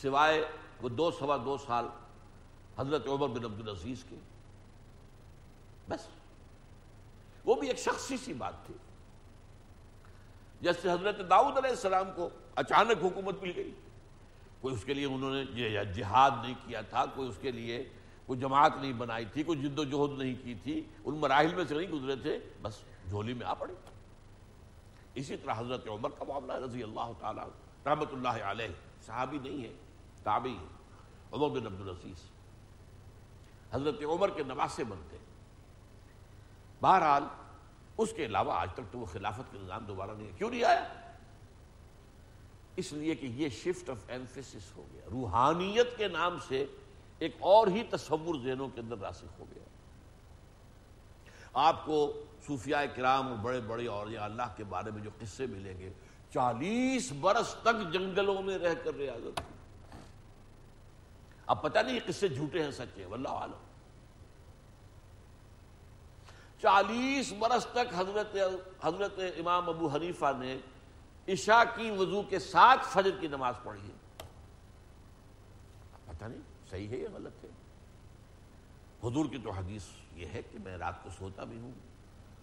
[0.01, 0.45] سوائے
[0.81, 1.85] وہ دو سوا دو سال
[2.77, 4.15] حضرت عمر بن عبدالعزیز کے۔
[5.89, 6.07] بس۔
[7.45, 8.73] وہ بھی ایک شخصی سی بات تھی۔
[10.61, 13.71] جیسے حضرت داؤد علیہ السلام کو اچانک حکومت مل گئی۔
[14.61, 15.45] کوئی اس کے لیے انہوں نے
[15.85, 17.89] جہاد نہیں کیا تھا، کوئی اس کے لیے
[18.25, 21.63] کوئی جماعت نہیں بنائی تھی، کوئی جد و جہد نہیں کی تھی، ان مراحل میں
[21.69, 23.73] سے نہیں گزرے تھے، بس جھولی میں آ پڑے۔
[25.15, 27.47] اسی طرح حضرت عمر کا معاملہ رضی اللہ تعالیٰ
[27.85, 28.67] رحمت اللہ علیہ،
[29.05, 29.73] صحابی نہیں ہے،
[30.23, 30.67] تابعی ہے،
[31.31, 32.21] عمر بن عبدالعزیز
[33.71, 35.17] حضرت عمر کے نواسے بنتے
[36.81, 37.23] بہرحال،
[37.97, 40.63] اس کے علاوہ آج تک تو وہ خلافت کے نظام دوبارہ نہیں ہے۔ کیوں نہیں
[40.63, 40.87] آیا؟
[42.75, 46.65] اس لیے کہ یہ شفٹ آف ایمفیسس ہو گیا۔ روحانیت کے نام سے
[47.19, 49.63] ایک اور ہی تصور ذہنوں کے اندر راسخ ہو گیا۔
[51.53, 55.45] آپ کو صوفیاء کرام اور بڑے بڑے اور یا اللہ کے بارے میں جو قصے
[55.45, 55.89] ملیں گے،
[56.33, 59.41] چالیس برس تک جنگلوں میں رہ کر ریاضت
[61.45, 63.61] اب پتہ نہیں یہ قصے جھوٹے ہیں، سچے واللہ عالم
[66.61, 68.35] چالیس برس تک حضرت
[68.83, 70.57] حضرت امام ابو حنیفہ نے
[71.27, 74.25] عشاء کی وضو کے ساتھ فجر کی نماز پڑھی ہے۔
[76.05, 77.49] پتہ نہیں۔ صحیح ہے یا غلط ہے؟
[79.07, 79.83] حضور کی تو حدیث
[80.15, 81.71] یہ ہے کہ میں رات کو سوتا بھی ہوں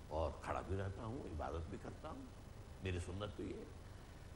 [0.08, 2.22] اور کھڑا بھی رہتا ہوں، عبادت بھی کرتا ہوں۔
[2.82, 3.64] میری سنت تو یہ ہے۔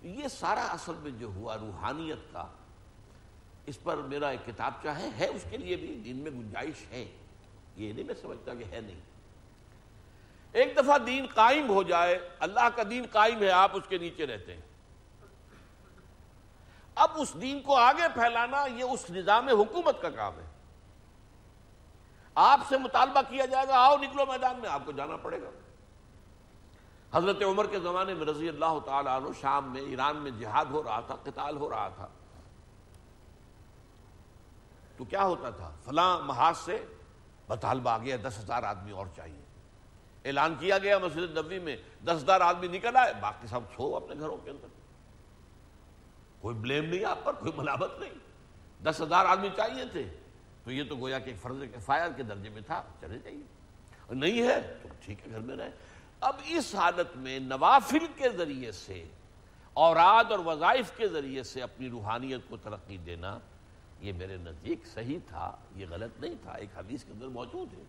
[0.09, 2.47] یہ سارا اصل میں جو ہوا روحانیت کا،
[3.67, 7.17] اس پر میرا ایک کتاب چاہے، ہے اس کے لیے بھی، دین میں گنجائش ہے۔
[7.77, 9.01] یہ نہیں، میں سمجھتا کہ ہے نہیں۔
[10.53, 14.27] ایک دفعہ دین قائم ہو جائے، اللہ کا دین قائم ہے، آپ اس کے نیچے
[14.27, 14.74] رہتے ہیں۔
[16.95, 20.47] اب اس دین کو آگے پھیلانا یہ اس نظام حکومت کا کام ہے۔
[22.35, 25.51] آپ سے مطالبہ کیا جائے گا، آؤ نکلو میدان میں، آپ کو جانا پڑے گا۔
[27.13, 30.83] حضرت عمر کے زمانے میں رضی اللہ تعالیٰ عنہ شام میں ایران میں جہاد ہو
[30.83, 32.09] رہا تھا، قتال ہو رہا تھا۔
[34.97, 36.87] تو کیا ہوتا تھا؟ فلاں محاذ سے
[37.49, 39.41] بطالبہ آ گیا، دس ہزار آدمی اور چاہیے۔
[40.25, 44.21] اعلان کیا گیا مسجد نبی میں، دس ہزار آدمی نکل آئے، باقی سب چھو اپنے
[44.21, 44.84] گھروں کے اندر۔
[46.45, 48.11] کوئی بلیم نہیں، آپ پر کوئی ملامت نہیں۔
[48.83, 50.17] دس ہزار آدمی چاہیے تھے۔
[50.65, 53.43] تو یہ تو گویا کہ فرض فائر کے درجے میں تھا، چلے جائیے۔
[54.11, 55.71] نہیں ہے تو ٹھیک ہے، گھر میں رہے۔
[56.21, 59.05] اب اس حالت میں نوافل کے ذریعے سے،
[59.73, 63.39] اوراد اور وظائف کے ذریعے سے اپنی روحانیت کو ترقی دینا،
[64.01, 67.83] یہ میرے نزدیک صحیح تھا، یہ غلط نہیں تھا۔ ایک حدیث کے اندر موجود ہے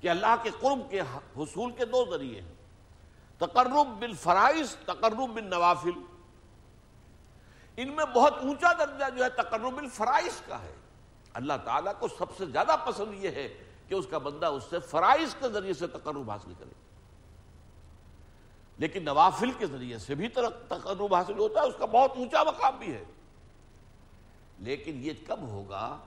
[0.00, 1.00] کہ اللہ کے قرب کے
[1.36, 2.54] حصول کے دو ذریعے ہیں۔
[3.38, 6.15] تقرب بالفرائض، تقرب بالنوافل۔
[7.76, 10.74] ان میں بہت اونچا درجہ جو ہے تقرب الفرائض کا ہے۔
[11.34, 14.78] اللہ تعالیٰ کو سب سے زیادہ پسند یہ ہے کہ اس کا بندہ اس سے
[14.78, 16.70] فرائض کے ذریعے سے تقرب حاصل کرے۔
[18.78, 20.28] لیکن نوافل کے ذریعے سے بھی
[20.68, 23.04] تقرب حاصل ہوتا ہے، اس کا بہت اونچا مقام بھی ہے۔
[24.58, 25.98] لیکن یہ کب ہوگا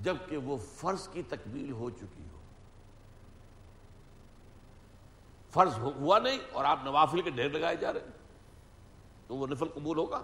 [0.00, 2.40] جبکہ وہ فرض کی تکمیل ہو چکی ہو۔
[5.50, 8.18] فرض ہوا نہیں اور آپ نوافل کے ڈھیر لگائے جا رہے ہیں،
[9.26, 10.22] تو وہ نفل قبول ہوگا۔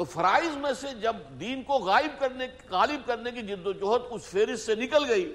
[0.00, 4.02] تو فرائض میں سے جب دین کو غائب کرنے غالب کرنے کی جد و جہد
[4.10, 5.32] اس فہرست سے نکل گئی،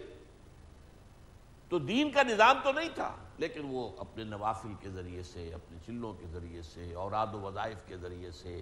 [1.69, 5.78] تو دین کا نظام تو نہیں تھا، لیکن وہ اپنے نوافل کے ذریعے سے، اپنے
[5.86, 8.62] چلوں کے ذریعے سے، اوراد و وظائف کے ذریعے سے،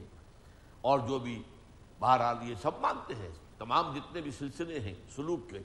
[0.81, 1.41] اور جو بھی
[1.99, 5.59] بہرحال یہ سب مانتے ہیں، تمام جتنے بھی سلسلے ہیں سلوک کے،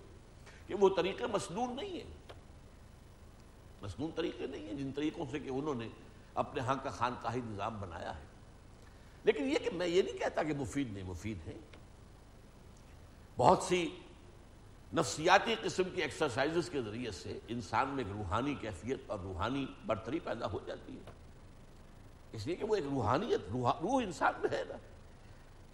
[0.67, 2.11] کہ وہ طریقے مصنون نہیں ہیں۔
[3.83, 5.89] مصنون طریقے نہیں ہیں، جن طریقوں سے کہ انہوں نے
[6.35, 8.27] اپنے ہاں کا خانقاہی نظام بنایا ہے۔
[9.29, 11.53] لیکن یہ کہ میں یہ نہیں کہتا کہ مفید نہیں، مفید ہے۔
[13.37, 13.97] بہت سی
[14.95, 20.19] نفسیاتی قسم کی ایکسرسائزز کے ذریعے سے انسان میں ایک روحانی کیفیت اور روحانی برتری
[20.19, 21.11] پیدا ہو جاتی ہے۔
[22.33, 24.77] اس لیے کہ وہ ایک روحانیت، روح انسان میں ہے نا۔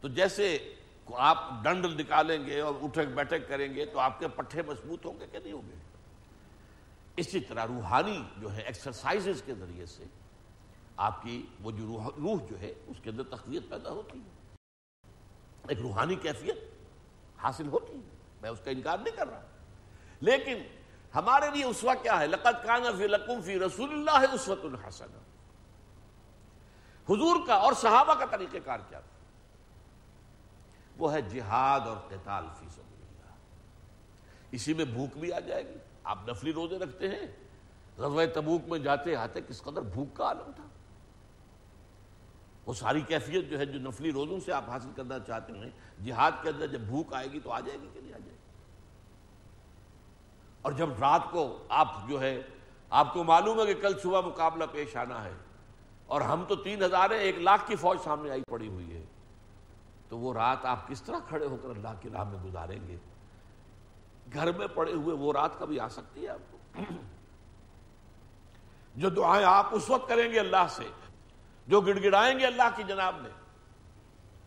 [0.01, 0.75] تو جیسے
[1.15, 5.21] آپ ڈنڈ نکالیں گے اور اٹھک بیٹھک کریں گے تو آپ کے پٹھے مضبوط ہوں
[5.21, 5.75] گے کہ نہیں ہوں گے؟
[7.17, 10.05] اسی طرح روحانی جو ہے ایکسرسائزز کے ذریعے سے
[10.97, 14.31] آپ کی وہ جو روح روح جو ہے، اس کے اندر تقویت پیدا ہوتی ہے۔
[15.69, 16.59] ایک روحانی کیفیت
[17.39, 19.43] حاصل ہوتی ہے۔ میں اس کا انکار نہیں کر رہا۔
[20.21, 20.59] لیکن
[21.15, 25.07] ہمارے لیے اسوا کیا ہے؟ لقت کان فی لکم فی رسول اللہ اسوت الحسن
[27.09, 29.19] حضور کا اور صحابہ کا طریقہ کار کیا تھا؟
[30.99, 33.33] وہ ہے جہاد اور قتال فی سبیل اللہ۔
[34.51, 37.27] اسی میں بھوک بھی آ جائے گی۔ آپ نفلی روزے رکھتے ہیں۔
[37.99, 40.65] غزوہ تبوک میں جاتے آتے کس قدر بھوک کا عالم تھا۔
[42.67, 45.71] وہ ساری کیفیت جو ہے جو نفلی روزوں سے آپ حاصل کرنا چاہتے ہیں،
[46.05, 48.31] جہاد کے اندر جب بھوک آئے گی تو آ جائے گی کہ نہیں آ جائے
[48.31, 48.43] گی؟
[50.63, 52.41] اور جب رات کو آپ جو ہے،
[52.91, 55.33] آپ کو معلوم ہے کہ کل صبح مقابلہ پیش آنا ہے
[56.07, 59.03] اور ہم تو تین ہزار ہیں، ایک لاکھ کی فوج سامنے آئی پڑی ہوئی ہے،
[60.09, 62.97] تو وہ رات آپ کس طرح کھڑے ہو کر اللہ کی راہ میں گزاریں گے؟
[64.33, 66.59] گھر میں پڑے ہوئے وہ رات کبھی آ سکتی ہے آپ کو؟
[68.97, 70.85] جو دعائیں آپ اس وقت کریں گے اللہ سے
[71.67, 73.31] جو گڑ گڑائیں گے اللہ کی جناب میں،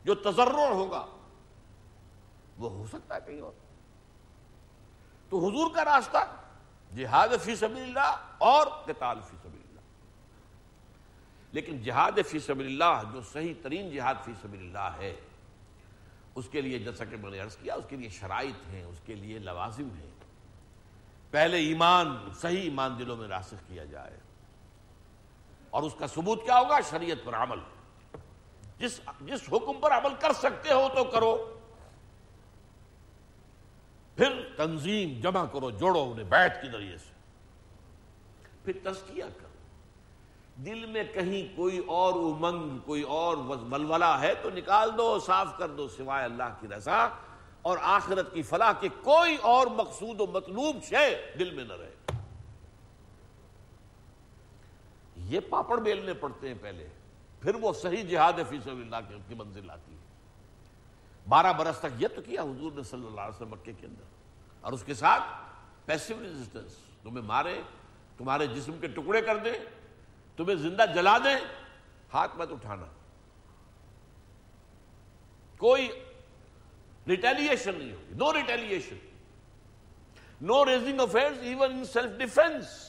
[0.04, 1.06] جو تجرر ہوگا،
[2.58, 3.52] وہ ہو سکتا ہے کہیں اور۔
[5.30, 6.18] تو حضور کا راستہ،
[6.96, 9.82] جہاد فی سبیل اللہ اور قتال فی سبیل اللہ
[11.52, 15.16] لیکن جہاد فی سبیل اللہ جو صحیح ترین جہاد فی سبیل اللہ ہے،
[16.36, 19.00] اس کے لیے جیسا کہ میں نے عرض کیا، اس کے لیے شرائط ہیں، اس
[19.06, 20.12] کے لیے لوازم ہیں۔
[21.32, 24.18] پہلے ایمان، صحیح ایمان دلوں میں راسخ کیا جائے۔
[25.78, 27.58] اور اس کا ثبوت کیا ہوگا؟ شریعت پر عمل۔
[28.78, 31.60] جس جس حکم پر عمل کر سکتے ہو تو کرو۔
[34.16, 37.14] پھر تنظیم جمع کرو، جوڑو انہیں بیٹھ کے ذریعے سے۔
[38.66, 39.58] پھر تزکیہ کرو۔
[40.64, 45.68] دل میں کہیں کوئی اور امنگ، کوئی اور ولولا ہے تو نکال دو، صاف کر
[45.68, 47.08] دو، سوائے اللہ کی رضا۔
[47.62, 51.97] اور آخرت کی فلاح کے کوئی اور مقصود و مطلوب شے دل میں نہ رہے۔
[55.28, 56.88] یہ پاپڑ بیلنے پڑتے ہیں پہلے،
[57.42, 59.98] پھر وہ صحیح جہاد فی سبیل اللہ کی منزل آتی ہے۔
[61.30, 64.04] بارہ برس تک یہ تو کیا حضور نے صلی اللہ علیہ وسلم مکے کے اندر۔
[64.62, 65.24] اور اس کے ساتھ
[65.86, 66.72] پیسو ریزسٹنس
[67.04, 67.62] تمہیں مارے،
[68.18, 69.54] تمہارے جسم کے ٹکڑے کر دیں
[70.38, 71.40] تمہیں زندہ جلا دیں
[72.14, 72.86] ہاتھ مت اٹھانا۔
[75.58, 75.90] کوئی
[77.08, 78.98] ریٹیلیشن نہیں ہوگی no retaliation
[80.42, 82.87] no raising affair even in self defence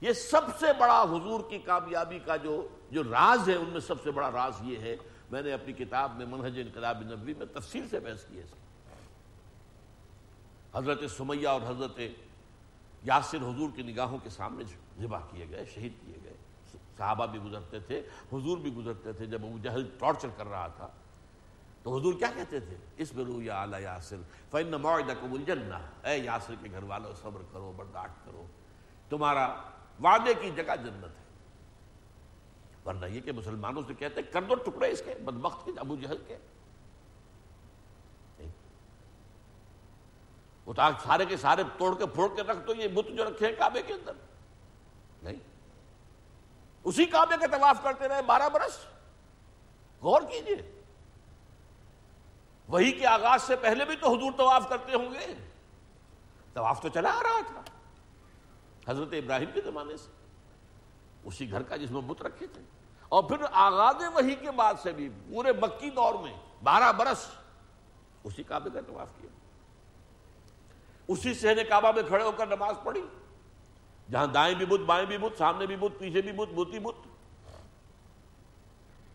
[0.00, 4.02] یہ سب سے بڑا حضور کی کامیابی کا جو جو راز ہے، ان میں سب
[4.02, 4.96] سے بڑا راز یہ ہے،
[5.30, 8.44] میں نے اپنی کتاب میں منہج انقلاب نبی میں تفصیل سے بحث کی ہے
[10.74, 12.00] حضرت سمیہ اور حضرت
[13.04, 14.64] یاسر حضور کی نگاہوں کے سامنے
[15.00, 16.36] ذبح کیے گئے، شہید کیے گئے۔
[16.98, 20.88] صحابہ بھی گزرتے تھے، حضور بھی گزرتے تھے، جب وہ جہل ٹارچر کر رہا تھا۔
[21.82, 24.16] تو حضور کیا کہتے تھے؟ اس میں رو یا اعلیٰ یاسر
[24.50, 28.46] فن معاہدہ الجنہ اے یاسر کے گھر والوں صبر کرو، برداشت کرو۔
[29.08, 29.56] تمہارا
[30.04, 31.24] وعدے کی جگہ جنت ہے۔
[32.86, 36.18] ورنہ یہ کہ مسلمانوں سے کہتے کر دو ٹکڑے اس کے، بدبخت کے، ابو جہل
[36.26, 36.36] کے۔
[40.66, 43.54] وہ سارے کے سارے توڑ کے پھوڑ کے رکھ دو، یہ بت جو رکھے ہیں
[43.58, 44.12] کعبے کے اندر۔
[45.22, 45.36] نہیں۔
[46.84, 48.86] اسی کعبے کا طواف کرتے رہے، بارہ برس۔
[50.02, 50.82] غور کیجیے۔
[52.68, 55.34] وہی کے آغاز سے پہلے بھی تو حضور طواف کرتے ہوں گے۔
[56.54, 57.60] طواف تو چلا آ رہا تھا۔
[58.88, 60.10] حضرت ابراہیم کے زمانے سے۔
[61.24, 62.62] اسی گھر کا جس میں بت رکھے تھے۔
[63.08, 67.26] اور پھر آغاز وہی کے بعد سے بھی پورے مکی دور میں بارہ برس
[68.24, 69.30] اسی کعبے کا طواف کیا۔
[71.08, 73.06] اسی سہنے کعبہ میں کھڑے ہو کر نماز پڑھی۔
[74.10, 77.06] جہاں دائیں بھی بت، بائیں بھی بت، سامنے بھی بت، پیچھے بھی بت بت بت۔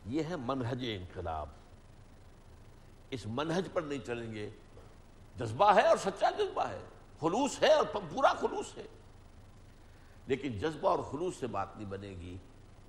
[0.05, 1.49] یہ ہے منہج انقلاب۔
[3.09, 4.49] اس منہج پر نہیں چلیں گے۔
[5.35, 6.79] جذبہ ہے اور سچا جذبہ ہے۔
[7.19, 8.83] خلوص ہے اور پورا خلوص ہے۔
[10.27, 12.37] لیکن جذبہ اور خلوص سے بات نہیں بنے گی۔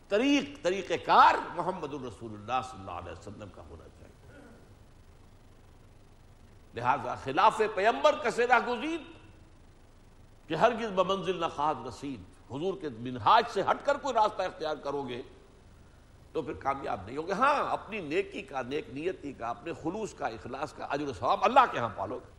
[0.08, 4.40] طریق، طریقہ کار محمد الرسول اللہ صلی اللہ علیہ وسلم کا ہونا چاہیے۔
[6.74, 9.00] لہذا خلاف پیمبر کا سیرا گزید
[10.48, 12.20] کہ ہرگز بمنزل نہ خواہد رسید
[12.52, 15.22] حضور کے منہاج سے ہٹ کر کوئی راستہ اختیار کرو گے،
[16.32, 20.26] تو پھر کامیاب نہیں ہوگے ہاں اپنی نیکی کا، نیک نیتی کا، اپنے خلوص کا،
[20.26, 22.35] اخلاص کا عجر و ثواب اللہ کے ہاں پالو گے۔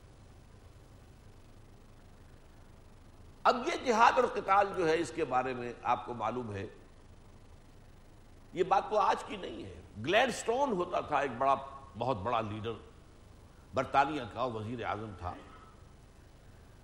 [3.48, 6.66] اب یہ جہاد اور قتال جو ہے اس کے بارے میں آپ کو معلوم ہے،
[8.54, 11.56] یہ بات تو آج کی نہیں ہے۔ گلیڈ سٹون ہوتا تھا ایک بڑا،
[11.98, 12.74] بہت بڑا لیڈر،
[13.74, 15.34] برطانیہ کا وزیر اعظم تھا۔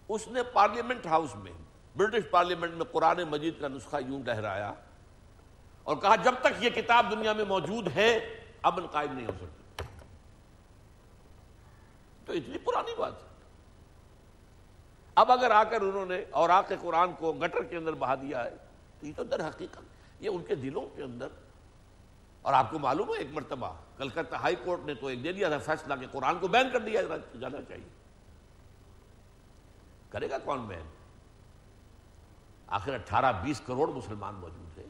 [0.09, 1.51] اس نے پارلیمنٹ ہاؤس میں،
[1.95, 4.73] برٹش پارلیمنٹ میں قرآن مجید کا نسخہ یوں ٹہرایا
[5.83, 8.13] اور کہا، جب تک یہ کتاب دنیا میں موجود ہے
[8.63, 9.83] امن قائم نہیں ہو سکتا
[12.25, 13.32] تو اتنی پرانی بات ہے۔
[15.15, 18.15] اب اگر آ کر انہوں نے اور آ کے قرآن کو گٹر کے اندر بہا
[18.15, 18.49] دیا ہے،
[18.99, 19.81] تو یہ تو در حقیقت
[20.19, 21.27] یہ ان کے دلوں کے اندر
[22.41, 25.49] اور آپ کو معلوم ہے ایک مرتبہ کلکتہ ہائی کورٹ نے تو ایک دے دیا
[25.49, 27.01] تھا فیصلہ کہ قرآن کو بین کر دیا
[27.39, 27.87] جانا چاہیے۔
[30.09, 30.89] کرے گا کون بین؟
[32.67, 34.85] آخر اٹھارہ بیس کروڑ مسلمان موجود ہیں۔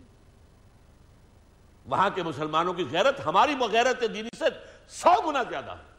[1.86, 4.46] وہاں کے مسلمانوں کی غیرت، ہماری غیرت دینی سے
[4.88, 5.93] سو گنا زیادہ ہے۔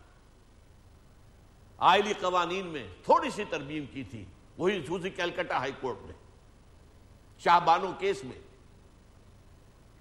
[1.84, 4.24] آئلی قوانین میں تھوڑی سی ترمیم کی تھی،
[4.58, 6.12] وہی سوزی کیلکٹا ہائی کورٹ نے
[7.38, 8.38] شاہ بانو کیس میں۔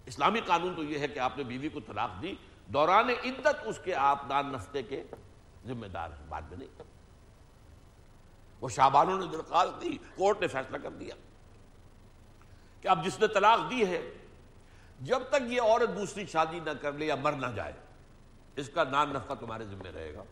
[0.06, 2.34] اسلامی قانون تو یہ ہے کہ آپ نے بیوی کو طلاق دی،
[2.67, 5.04] دوران عدت اس کے آپ دان نفتے کے
[5.65, 6.84] ذمہ دار ہیں، بعد میں نہیں۔
[8.62, 11.15] وہ شاہ بانو نے درخواست دی، کورٹ نے فیصلہ کر دیا
[12.82, 14.02] کہ اب جس نے طلاق دی ہے،
[15.00, 17.74] جب تک یہ عورت دوسری شادی نہ کر لے یا مر نہ جائے،
[18.56, 20.24] اس کا نان نفقہ تمہارے ذمہ رہے گا۔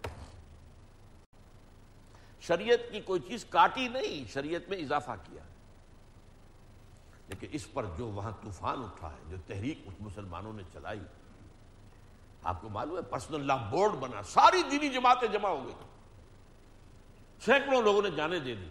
[2.42, 5.44] شریعت کی کوئی چیز کاٹی نہیں، شریعت میں اضافہ کیا۔
[7.28, 11.00] لیکن اس پر جو وہاں طوفان اٹھا ہے، جو تحریک اس مسلمانوں نے چلائی،
[12.44, 15.74] آپ کو معلوم ہے پرسنل لا بورڈ بنا، ساری دینی جماعتیں جمع ہو گئی۔
[17.46, 18.70] سینکڑوں لوگوں نے جانے دے دی۔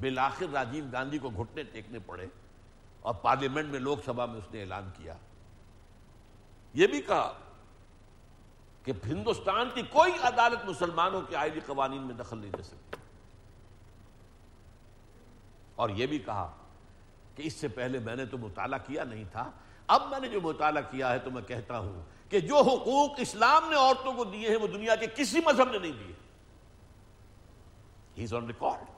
[0.00, 2.26] بالآخر راجیو گاندھی کو گھٹنے ٹیکنے پڑے
[3.00, 5.14] اور پارلیمنٹ میں لوک سبھا میں اس نے اعلان کیا۔
[6.74, 7.38] یہ بھی کہا
[8.84, 12.96] کہ ہندوستان کی کوئی عدالت مسلمانوں کے آئلی قوانین میں دخل نہیں دے سکتی۔
[15.74, 16.56] اور یہ بھی کہا
[17.36, 19.50] کہ اس سے پہلے میں نے تو مطالعہ کیا نہیں تھا۔
[19.86, 23.70] اب میں نے جو مطالعہ کیا ہے تو میں کہتا ہوں کہ جو حقوق اسلام
[23.70, 26.12] نے عورتوں کو دیے ہیں وہ دنیا کے کسی مذہب نے نہیں دیے۔
[28.36, 28.90] آن ریکارڈ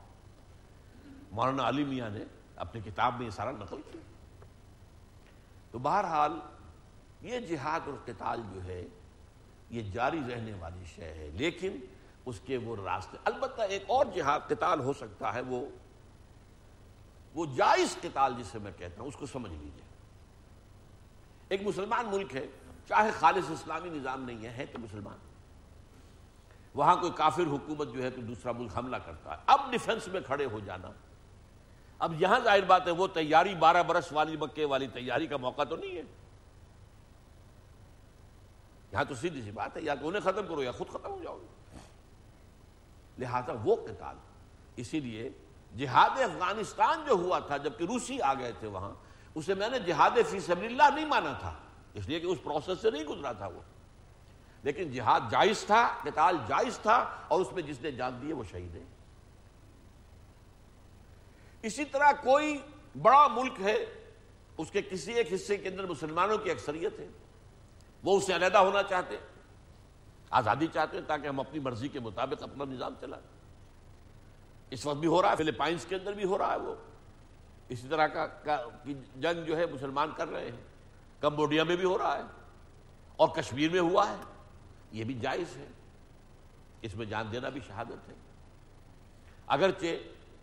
[1.30, 2.20] مولانا علی میاں نے
[2.56, 4.00] اپنی کتاب میں یہ سارا نقل کیا۔
[5.70, 6.32] تو بہرحال
[7.22, 8.86] یہ جہاد اور قتال جو ہے
[9.70, 11.78] یہ جاری رہنے والی شے ہے، لیکن
[12.26, 15.66] اس کے وہ راستے، البتہ ایک اور جہاد قتال ہو سکتا ہے، وہ
[17.34, 19.82] وہ جائز قتال جسے میں کہتا ہوں، اس کو سمجھ لیجیے۔
[21.48, 22.46] ایک مسلمان ملک ہے،
[22.88, 25.16] چاہے خالص اسلامی نظام نہیں ہے ہے تو مسلمان۔
[26.74, 30.20] وہاں کوئی کافر حکومت جو ہے تو دوسرا ملک حملہ کرتا ہے۔ اب ڈیفنس میں
[30.26, 30.90] کھڑے ہو جانا۔
[31.98, 35.64] اب یہاں ظاہر بات ہے، وہ تیاری بارہ برس والی مکے والی تیاری کا موقع
[35.64, 36.02] تو نہیں ہے۔
[38.94, 41.22] یہاں تو سیدھی سی بات ہے، یا تو انہیں ختم کرو، یا خود ختم ہو
[41.22, 41.46] جاؤ گے۔
[43.18, 44.16] لہذا وہ قتال،
[44.76, 45.30] اسی لیے
[45.76, 48.94] جہاد افغانستان جو ہوا تھا جبکہ روسی آ گئے تھے وہاں،
[49.34, 51.52] اسے میں نے جہاد فی سبیل اللہ نہیں مانا تھا،
[51.94, 53.60] اس لیے کہ اس پروسیس سے نہیں گزرا تھا وہ۔
[54.62, 56.96] لیکن جہاد جائز تھا، قتال جائز تھا،
[57.28, 58.84] اور اس میں جس نے جان دیے وہ شہید ہے
[61.62, 62.58] اسی طرح کوئی
[63.02, 63.76] بڑا ملک ہے،
[64.58, 67.08] اس کے کسی ایک حصے کے اندر مسلمانوں کی اکثریت ہے۔
[68.04, 69.16] وہ اس سے علیحدہ ہونا چاہتے
[70.30, 73.26] آزادی چاہتے ہیں تاکہ ہم اپنی مرضی کے مطابق اپنا نظام چلائیں۔
[74.70, 76.74] اس وقت بھی ہو رہا ہے فلپائنس کے اندر بھی ہو رہا ہے وہ۔
[77.68, 78.26] اسی طرح کا
[79.16, 80.64] جنگ جو ہے مسلمان کر رہے ہیں۔
[81.20, 82.22] کمبوڈیا میں بھی ہو رہا ہے۔
[83.16, 84.16] اور کشمیر میں ہوا ہے۔
[84.92, 85.68] یہ بھی جائز ہے۔
[86.82, 88.14] اس میں جان دینا بھی شہادت ہے۔
[89.46, 89.86] اگرچہ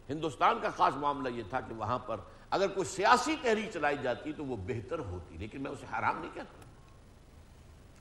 [0.09, 2.18] ہندوستان کا خاص معاملہ یہ تھا کہ وہاں پر
[2.49, 6.32] اگر کوئی سیاسی تحریک چلائی جاتی تو وہ بہتر ہوتی، لیکن میں اسے حرام نہیں
[6.34, 6.70] کہتا۔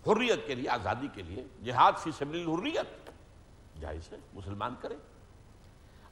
[0.06, 3.10] حریت کے لیے، آزادی کے لیے، جہاد فی سبیل الحریت،
[3.80, 4.94] جائز ہے، مسلمان کرے۔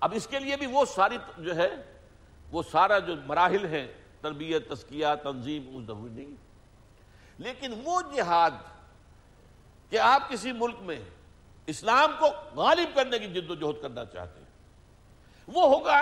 [0.00, 1.68] اب اس کے لیے بھی وہ ساری جو ہے،
[2.52, 3.86] وہ سارا جو مراحل ہیں،
[4.20, 6.34] تربیت تسکیہ تنظیم اس ضروری نہیں۔
[7.38, 8.50] لیکن وہ جہاد
[9.90, 10.98] کہ آپ کسی ملک میں
[11.66, 14.48] اسلام کو غالب کرنے کی جد و جہد کرنا چاہتے ہیں،
[15.46, 16.00] وہ ہوگا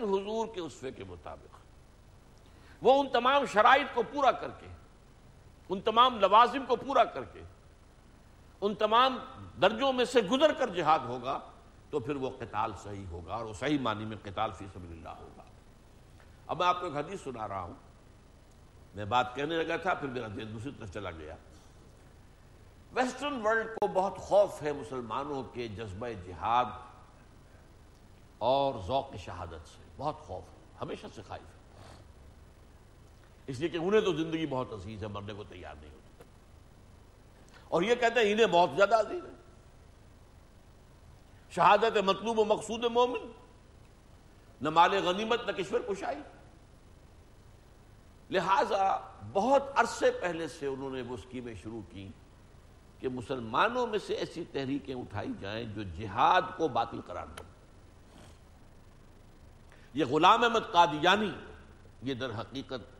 [0.00, 1.56] حضور کے اسفے کے مطابق۔
[2.82, 4.66] وہ ان تمام شرائط کو پورا کر کے
[5.74, 7.42] ان تمام لوازم کو پورا کر کے،
[8.60, 9.18] ان تمام
[9.62, 11.38] درجوں میں سے گزر کر جہاد ہوگا،
[11.90, 15.08] تو پھر وہ قتال صحیح ہوگا اور وہ صحیح معنی میں قتال فی سبیل اللہ
[15.08, 15.42] ہوگا۔
[16.46, 17.74] اب میں آپ کو ایک حدیث سنا رہا ہوں۔
[18.94, 21.34] میں بات کہنے لگا تھا، پھر میرا دل دوسری طرف چلا گیا۔
[22.92, 26.64] ویسٹرن ورلڈ کو بہت خوف ہے مسلمانوں کے جذبہ جہاد
[28.38, 31.53] اور ذوق شہادت سے، بہت خوف ہے، ہمیشہ سے خائف ہے۔
[33.46, 36.24] اس لیے کہ انہیں تو زندگی بہت عزیز ہے، مرنے کو تیار نہیں ہوتی
[37.68, 39.30] اور یہ کہتے ہیں انہیں بہت زیادہ عزیز ہے۔
[41.50, 43.32] شہادت مطلوب و مقصود مومن،
[44.60, 46.20] نہ مال غنیمت، نہ کشور کشائی۔
[48.30, 48.98] لہذا
[49.32, 52.08] بہت عرصے پہلے سے انہوں نے وہ اسکیمیں شروع کی
[52.98, 57.52] کہ مسلمانوں میں سے ایسی تحریکیں اٹھائی جائیں جو جہاد کو باطل قرار دیں۔
[59.94, 61.30] یہ غلام احمد قادیانی،
[62.02, 62.93] یہ در حقیقت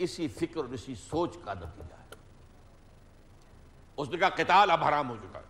[0.00, 2.14] اسی فکر اور اسی سوچ کا نتیجہ ہے۔
[3.96, 5.44] اس نے کہا قتال اب حرام ہو چکا ہے۔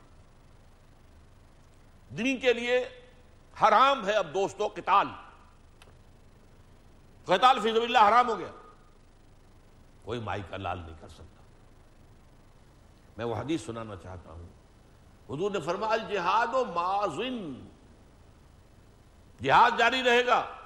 [2.16, 2.88] دین کے لیے
[3.62, 5.06] حرام ہے اب دوستو قتال۔
[7.24, 8.50] قتال فی اللہ حرام ہو گیا۔
[10.02, 11.42] کوئی مائی کا لال نہیں کر سکتا۔
[13.16, 14.48] میں وہ حدیث سنانا چاہتا ہوں۔
[15.32, 17.68] حضور نے فرمایا الجہاد و مازن
[19.42, 20.59] جہاد جاری رہے گا۔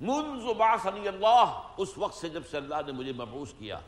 [0.00, 3.78] منذ بعثنی اللہ اس وقت سے جب سے اللہ نے مجھے مبعوث کیا۔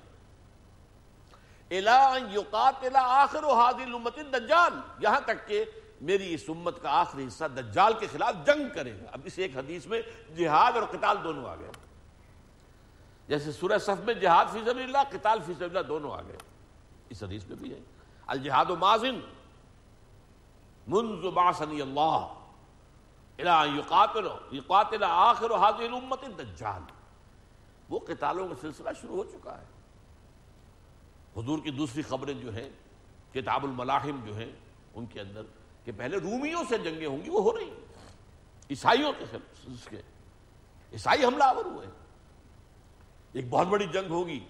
[1.70, 5.64] یقاتل آخر الامت الدجال، یہاں تک کہ
[6.00, 9.56] میری اس امت کا آخری حصہ دجال کے خلاف جنگ کرے گا۔ اب اس ایک
[9.56, 10.02] حدیث میں
[10.36, 11.70] جہاد اور قتال دونوں آ گئے۔
[13.28, 16.36] جیسے سورہ صف میں جہاد فی سبیل اللہ، قتال فی سبیل اللہ دونوں آ گئے۔
[17.08, 17.80] اس حدیث میں بھی ہے۔
[18.26, 19.20] الجہاد و مازن،
[20.86, 22.26] منذ بعثنی اللہ
[24.52, 26.82] یقاتل آخر الامت الدجال.
[27.88, 29.64] وہ قتالوں کا سلسلہ شروع ہو چکا ہے۔
[31.36, 32.68] حضور کی دوسری خبریں جو ہیں،
[33.32, 34.52] کتاب الملاحم جو ہیں،
[34.94, 35.42] ان کے اندر
[35.84, 37.80] کہ پہلے رومیوں سے جنگیں ہوں گی، وہ ہو رہی ہیں۔
[38.70, 39.12] عیسائیوں
[39.90, 39.96] کے
[40.92, 41.86] عیسائی حملہ آور ہوئے۔
[43.32, 44.40] ایک بہت بڑی جنگ ہوگی،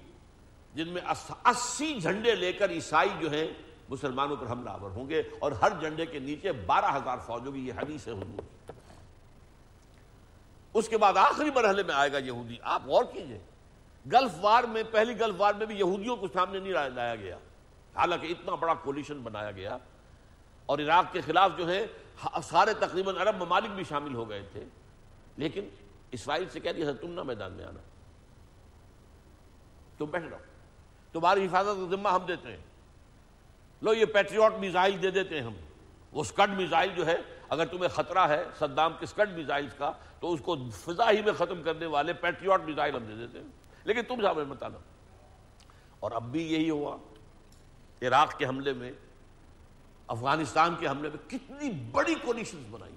[0.74, 1.02] جن میں
[1.44, 3.46] اسی جھنڈے لے کر عیسائی جو ہیں،
[3.88, 7.66] مسلمانوں پر حملہ آور ہوں گے اور ہر جھنڈے کے نیچے بارہ ہزار فوج ہوگی
[7.66, 8.40] یہ حدیث ہے۔ حضور
[10.74, 13.38] اس کے بعد آخری مرحلے میں آئے گا یہودی۔ آپ غور کیجیے۔
[14.12, 17.36] گلف وار میں، پہلی گلف وار میں بھی یہودیوں کو سامنے نہیں لایا گیا۔
[17.96, 19.78] حالانکہ اتنا بڑا کولیشن بنایا گیا۔
[20.66, 21.86] اور عراق کے خلاف جو ہے
[22.42, 24.64] سارے تقریباً عرب ممالک بھی شامل ہو گئے تھے۔
[25.36, 25.68] لیکن
[26.10, 27.80] اسرائیل سے کہہ دیا تم نہ میدان میں آنا۔
[29.98, 30.38] تم بیٹھ رہو
[31.12, 32.64] تمہاری حفاظت کا ذمہ ہم دیتے ہیں۔
[33.82, 35.54] لو یہ پیٹریوٹ میزائل دے دیتے ہیں ہم۔
[36.12, 37.16] وہ اسکڈ میزائل جو ہے،
[37.48, 41.32] اگر تمہیں خطرہ ہے صدام کے اسکڈ میزائل کا، تو اس کو فضا ہی میں
[41.32, 43.46] ختم کرنے والے پیٹریوٹ میزائل ہم دے دیتے ہیں۔
[43.84, 44.64] لیکن تم سامنے مت
[46.00, 46.96] اور اب بھی یہی ہوا،
[48.02, 48.92] عراق کے حملے میں،
[50.06, 52.96] افغانستان کے حملے میں کتنی بڑی کولیشنز بنائی۔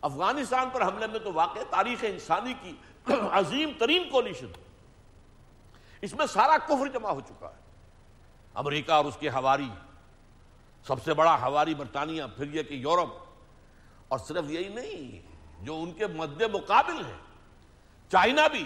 [0.00, 2.76] افغانستان پر حملے میں تو واقع تاریخ انسانی کی
[3.32, 4.46] عظیم ترین کولیشن۔
[6.00, 7.60] اس میں سارا کفر جمع ہو چکا ہے۔
[8.54, 9.68] امریکہ اور اس کے ہواری
[10.86, 13.24] سب سے بڑا ہواری برطانیہ، پھر یہ کہ یورپ،
[14.08, 15.22] اور صرف یہی نہیں،
[15.64, 17.16] جو ان کے مد مقابل ہے
[18.08, 18.64] چائنا بھی،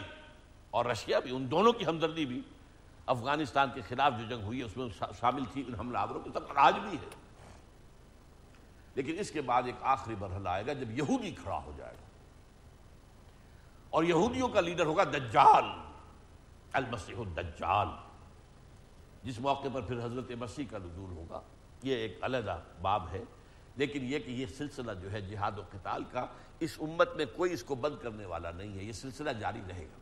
[0.71, 2.41] اور رشیا بھی، ان دونوں کی ہمدردی بھی،
[3.07, 4.89] افغانستان کے خلاف جو جنگ ہوئی ہے، اس میں
[5.21, 7.09] شامل تھی ان حملہ آوروں کی تب آج بھی ہے۔
[8.95, 12.09] لیکن اس کے بعد ایک آخری مرحلہ آئے گا، جب یہودی کھڑا ہو جائے گا۔
[13.91, 15.65] اور یہودیوں کا لیڈر ہوگا دجال،
[16.73, 17.89] المسیح الدجال،
[19.23, 21.41] جس موقع پر پھر حضرت مسیح کا نزول ہوگا۔
[21.85, 23.24] یہ ایک علیحدہ باب ہے۔
[23.76, 26.26] لیکن یہ کہ یہ سلسلہ جو ہے جہاد و قتال کا
[26.61, 29.85] اس امت میں کوئی اس کو بند کرنے والا نہیں ہے، یہ سلسلہ جاری رہے
[29.85, 29.99] گا۔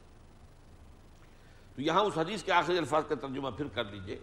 [1.76, 4.18] تو یہاں اس حدیث کے آخری الفاظ کا ترجمہ پھر کر لیجیے۔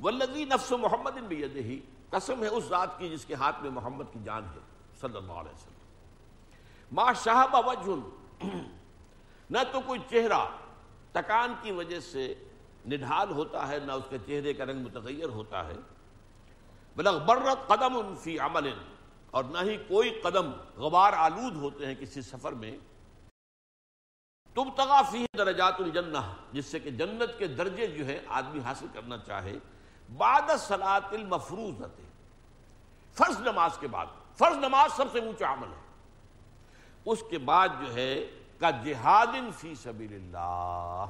[0.00, 1.80] والذی نفس محمد بیدہی
[2.10, 4.60] قسم ہے اس ذات کی جس کے ہاتھ میں محمد کی جان ہے،
[5.00, 5.74] صلی اللہ علیہ وسلم۔
[6.92, 8.08] ما شہب وجہ
[9.50, 10.46] نہ تو کوئی چہرہ
[11.12, 12.34] تکان کی وجہ سے
[12.86, 15.76] نڈھال ہوتا ہے، نہ اس کے چہرے کا رنگ متغیر ہوتا ہے۔
[16.96, 18.72] بلغ برت قدم فی عمل،
[19.30, 22.78] اور نہ ہی کوئی قدم غبار آلود ہوتے ہیں کسی سفر میں۔
[24.54, 26.18] تم تغافی درجات الجنہ،
[26.52, 29.58] جس سے کہ جنت کے درجے جو ہے آدمی حاصل کرنا چاہے۔
[30.16, 31.82] بعد سلاط المفروض
[33.14, 34.06] فرض نماز کے بعد۔
[34.38, 35.82] فرض نماز سب سے اونچا عمل ہے۔
[37.04, 38.26] اس کے بعد جو ہے،
[38.58, 39.26] کا جہاد
[39.56, 41.06] فی سبیل اللہ۔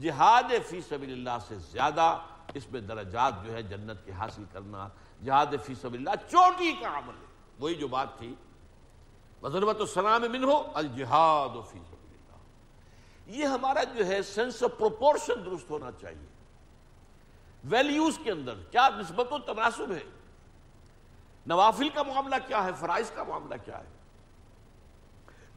[0.00, 2.18] جہاد فی سبیل اللہ سے زیادہ
[2.54, 4.88] اس میں درجات جو ہے جنت کے حاصل کرنا،
[5.24, 7.26] جہاد فی سبیل اللہ چوٹی کا عمل ہے۔
[7.58, 8.34] وہی جو بات تھی
[9.42, 15.44] مذربت السلام من ہو الجہاد فی سبیل اللہ یہ ہمارا جو ہے سینس آف پروپورشن
[15.44, 16.26] درست ہونا چاہیے۔
[17.64, 20.02] ویلیوز کے اندر کیا نسبت و تناسب ہے؟
[21.46, 23.96] نوافل کا معاملہ کیا ہے؟ فرائض کا معاملہ کیا ہے؟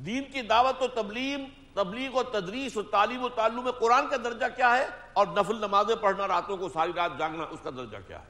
[0.05, 4.17] دین کی دعوت و تبلیم تبلیغ و تدریس و تعلیم و تعلم میں قرآن کا
[4.17, 7.97] درجہ کیا ہے اور نفل نمازیں پڑھنا، راتوں کو ساری رات جانگنا اس کا درجہ
[8.07, 8.29] کیا ہے؟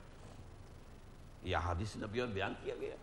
[1.44, 2.96] یہ حادث نبی میں بیان کیا گیا۔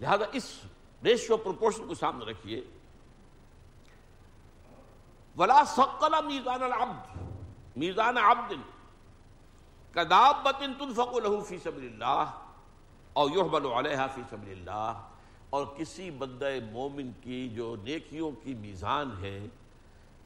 [0.00, 0.60] لہذا اس
[1.04, 2.64] ریشو پروپورشن کو سامنے رکھیے۔
[5.36, 7.16] ولا سقل میزان العبد۔
[7.76, 8.52] میزان عبد۔
[9.92, 12.30] کداب کدابت تنفق له فی سبیل اللہ
[13.12, 15.08] اور یحبل علیہا فی سبیل اللہ
[15.50, 19.46] اور کسی بندہ مومن کی جو نیکیوں کی میزان ہے،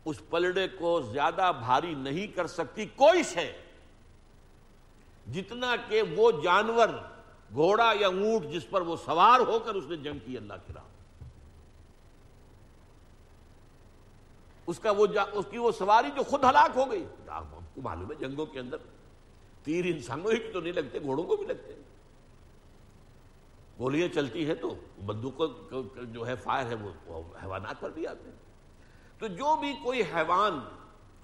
[0.05, 3.53] اس پلڑے کو زیادہ بھاری نہیں کر سکتی، کوئی شے۔
[5.33, 6.89] جتنا کہ وہ جانور،
[7.53, 10.73] گھوڑا یا اونٹ جس پر وہ سوار ہو کر اس نے جنگ کی اللہ کی
[10.73, 10.83] راہ۔
[14.67, 15.23] اس کا وہ جا...
[15.33, 18.61] اس کی وہ سواری جو خود ہلاک ہو گئی۔ آپ کو معلوم ہے جنگوں کے
[18.61, 18.77] اندر
[19.63, 21.90] تیر انسانوں ہی تو نہیں لگتے، گھوڑوں کو بھی لگتے۔ ہیں
[23.81, 24.75] گولیاں چلتی ہے تو
[25.07, 25.49] بندوقوں
[26.05, 28.39] جو ہے فائر ہے وہ حیوانات پر بھی آتے ہیں۔
[29.19, 30.59] تو جو بھی کوئی حیوان،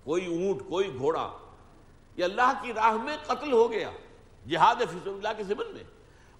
[0.04, 1.28] کوئی اونٹ، کوئی گھوڑا،
[2.18, 3.90] یہ اللہ کی راہ میں قتل ہو گیا،
[4.46, 5.84] جہاد فیصل اللہ کے ضمن میں،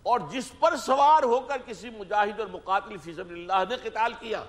[0.07, 4.45] اور جس پر سوار ہو کر کسی مجاہد اور مقاتل فیصل اللہ نے قتال کیا،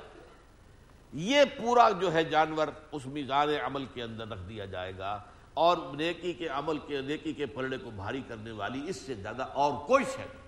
[1.14, 5.18] یہ پورا جو ہے جانور اس میزان عمل کے اندر رکھ دیا جائے گا،
[5.56, 9.44] اور نیکی کے عمل کے، نیکی کے پلڑے کو بھاری کرنے والی اس سے زیادہ
[9.54, 10.46] اور کوئی شے نہیں۔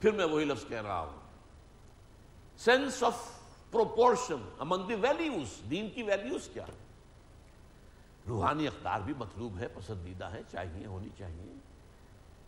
[0.00, 1.16] پھر میں وہی لفظ کہہ رہا ہوں۔
[2.58, 3.14] Sense of
[3.70, 6.64] proportion among the values دین کی ویلیوز کیا؟
[8.28, 11.54] روحانی اقدار بھی مطلوب ہے، پسندیدہ ہے چاہیے، ہونی چاہیے۔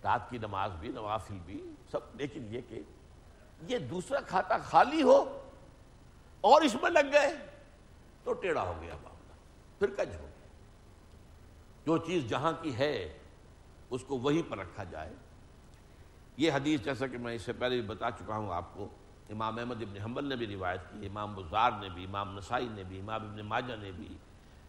[0.05, 2.81] رات کی نماز بھی، نوافل بھی، سب، لیکن یہ کہ
[3.69, 5.49] یہ دوسرا کھاتا خالی ہو
[6.41, 7.47] اور اس میں لگ گئے
[8.25, 9.33] تو ٹیڑھا ہو گیا معاملہ،
[9.79, 10.47] پھر کج ہو گیا۔
[11.87, 13.19] جو چیز جہاں کی ہے،
[13.91, 15.15] اس کو وہیں پر رکھا جائے۔
[16.39, 18.89] یہ حدیث جیسا کہ میں اس سے پہلے بھی بتا چکا ہوں آپ کو،
[19.31, 22.85] امام احمد ابن حنبل نے بھی روایت کی، امام بزار نے بھی، امام نسائی نے
[22.85, 24.17] بھی، امام ابن ماجہ نے بھی،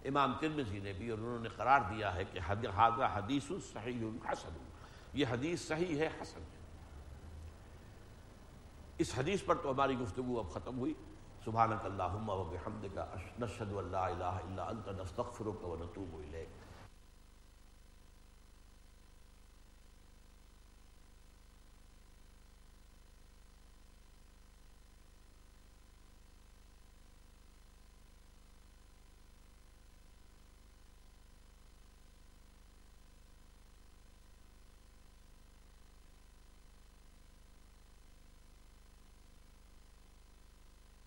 [0.05, 2.39] امام ترمزی نے بھی، اور انہوں نے قرار دیا ہے کہ
[2.69, 3.43] حاضر حدیث
[3.73, 4.49] صحیح حسن۔
[5.13, 6.57] یہ حدیث صحیح ہے، حسن ہے۔
[8.97, 10.93] اس حدیث پر تو ہماری گفتگو اب ختم ہوئی۔
[11.45, 12.99] سبحانک اللہم و بحمدک،
[13.39, 16.47] نشہد اللہ الہ الا انت، نستغفرک و نتوب الیک۔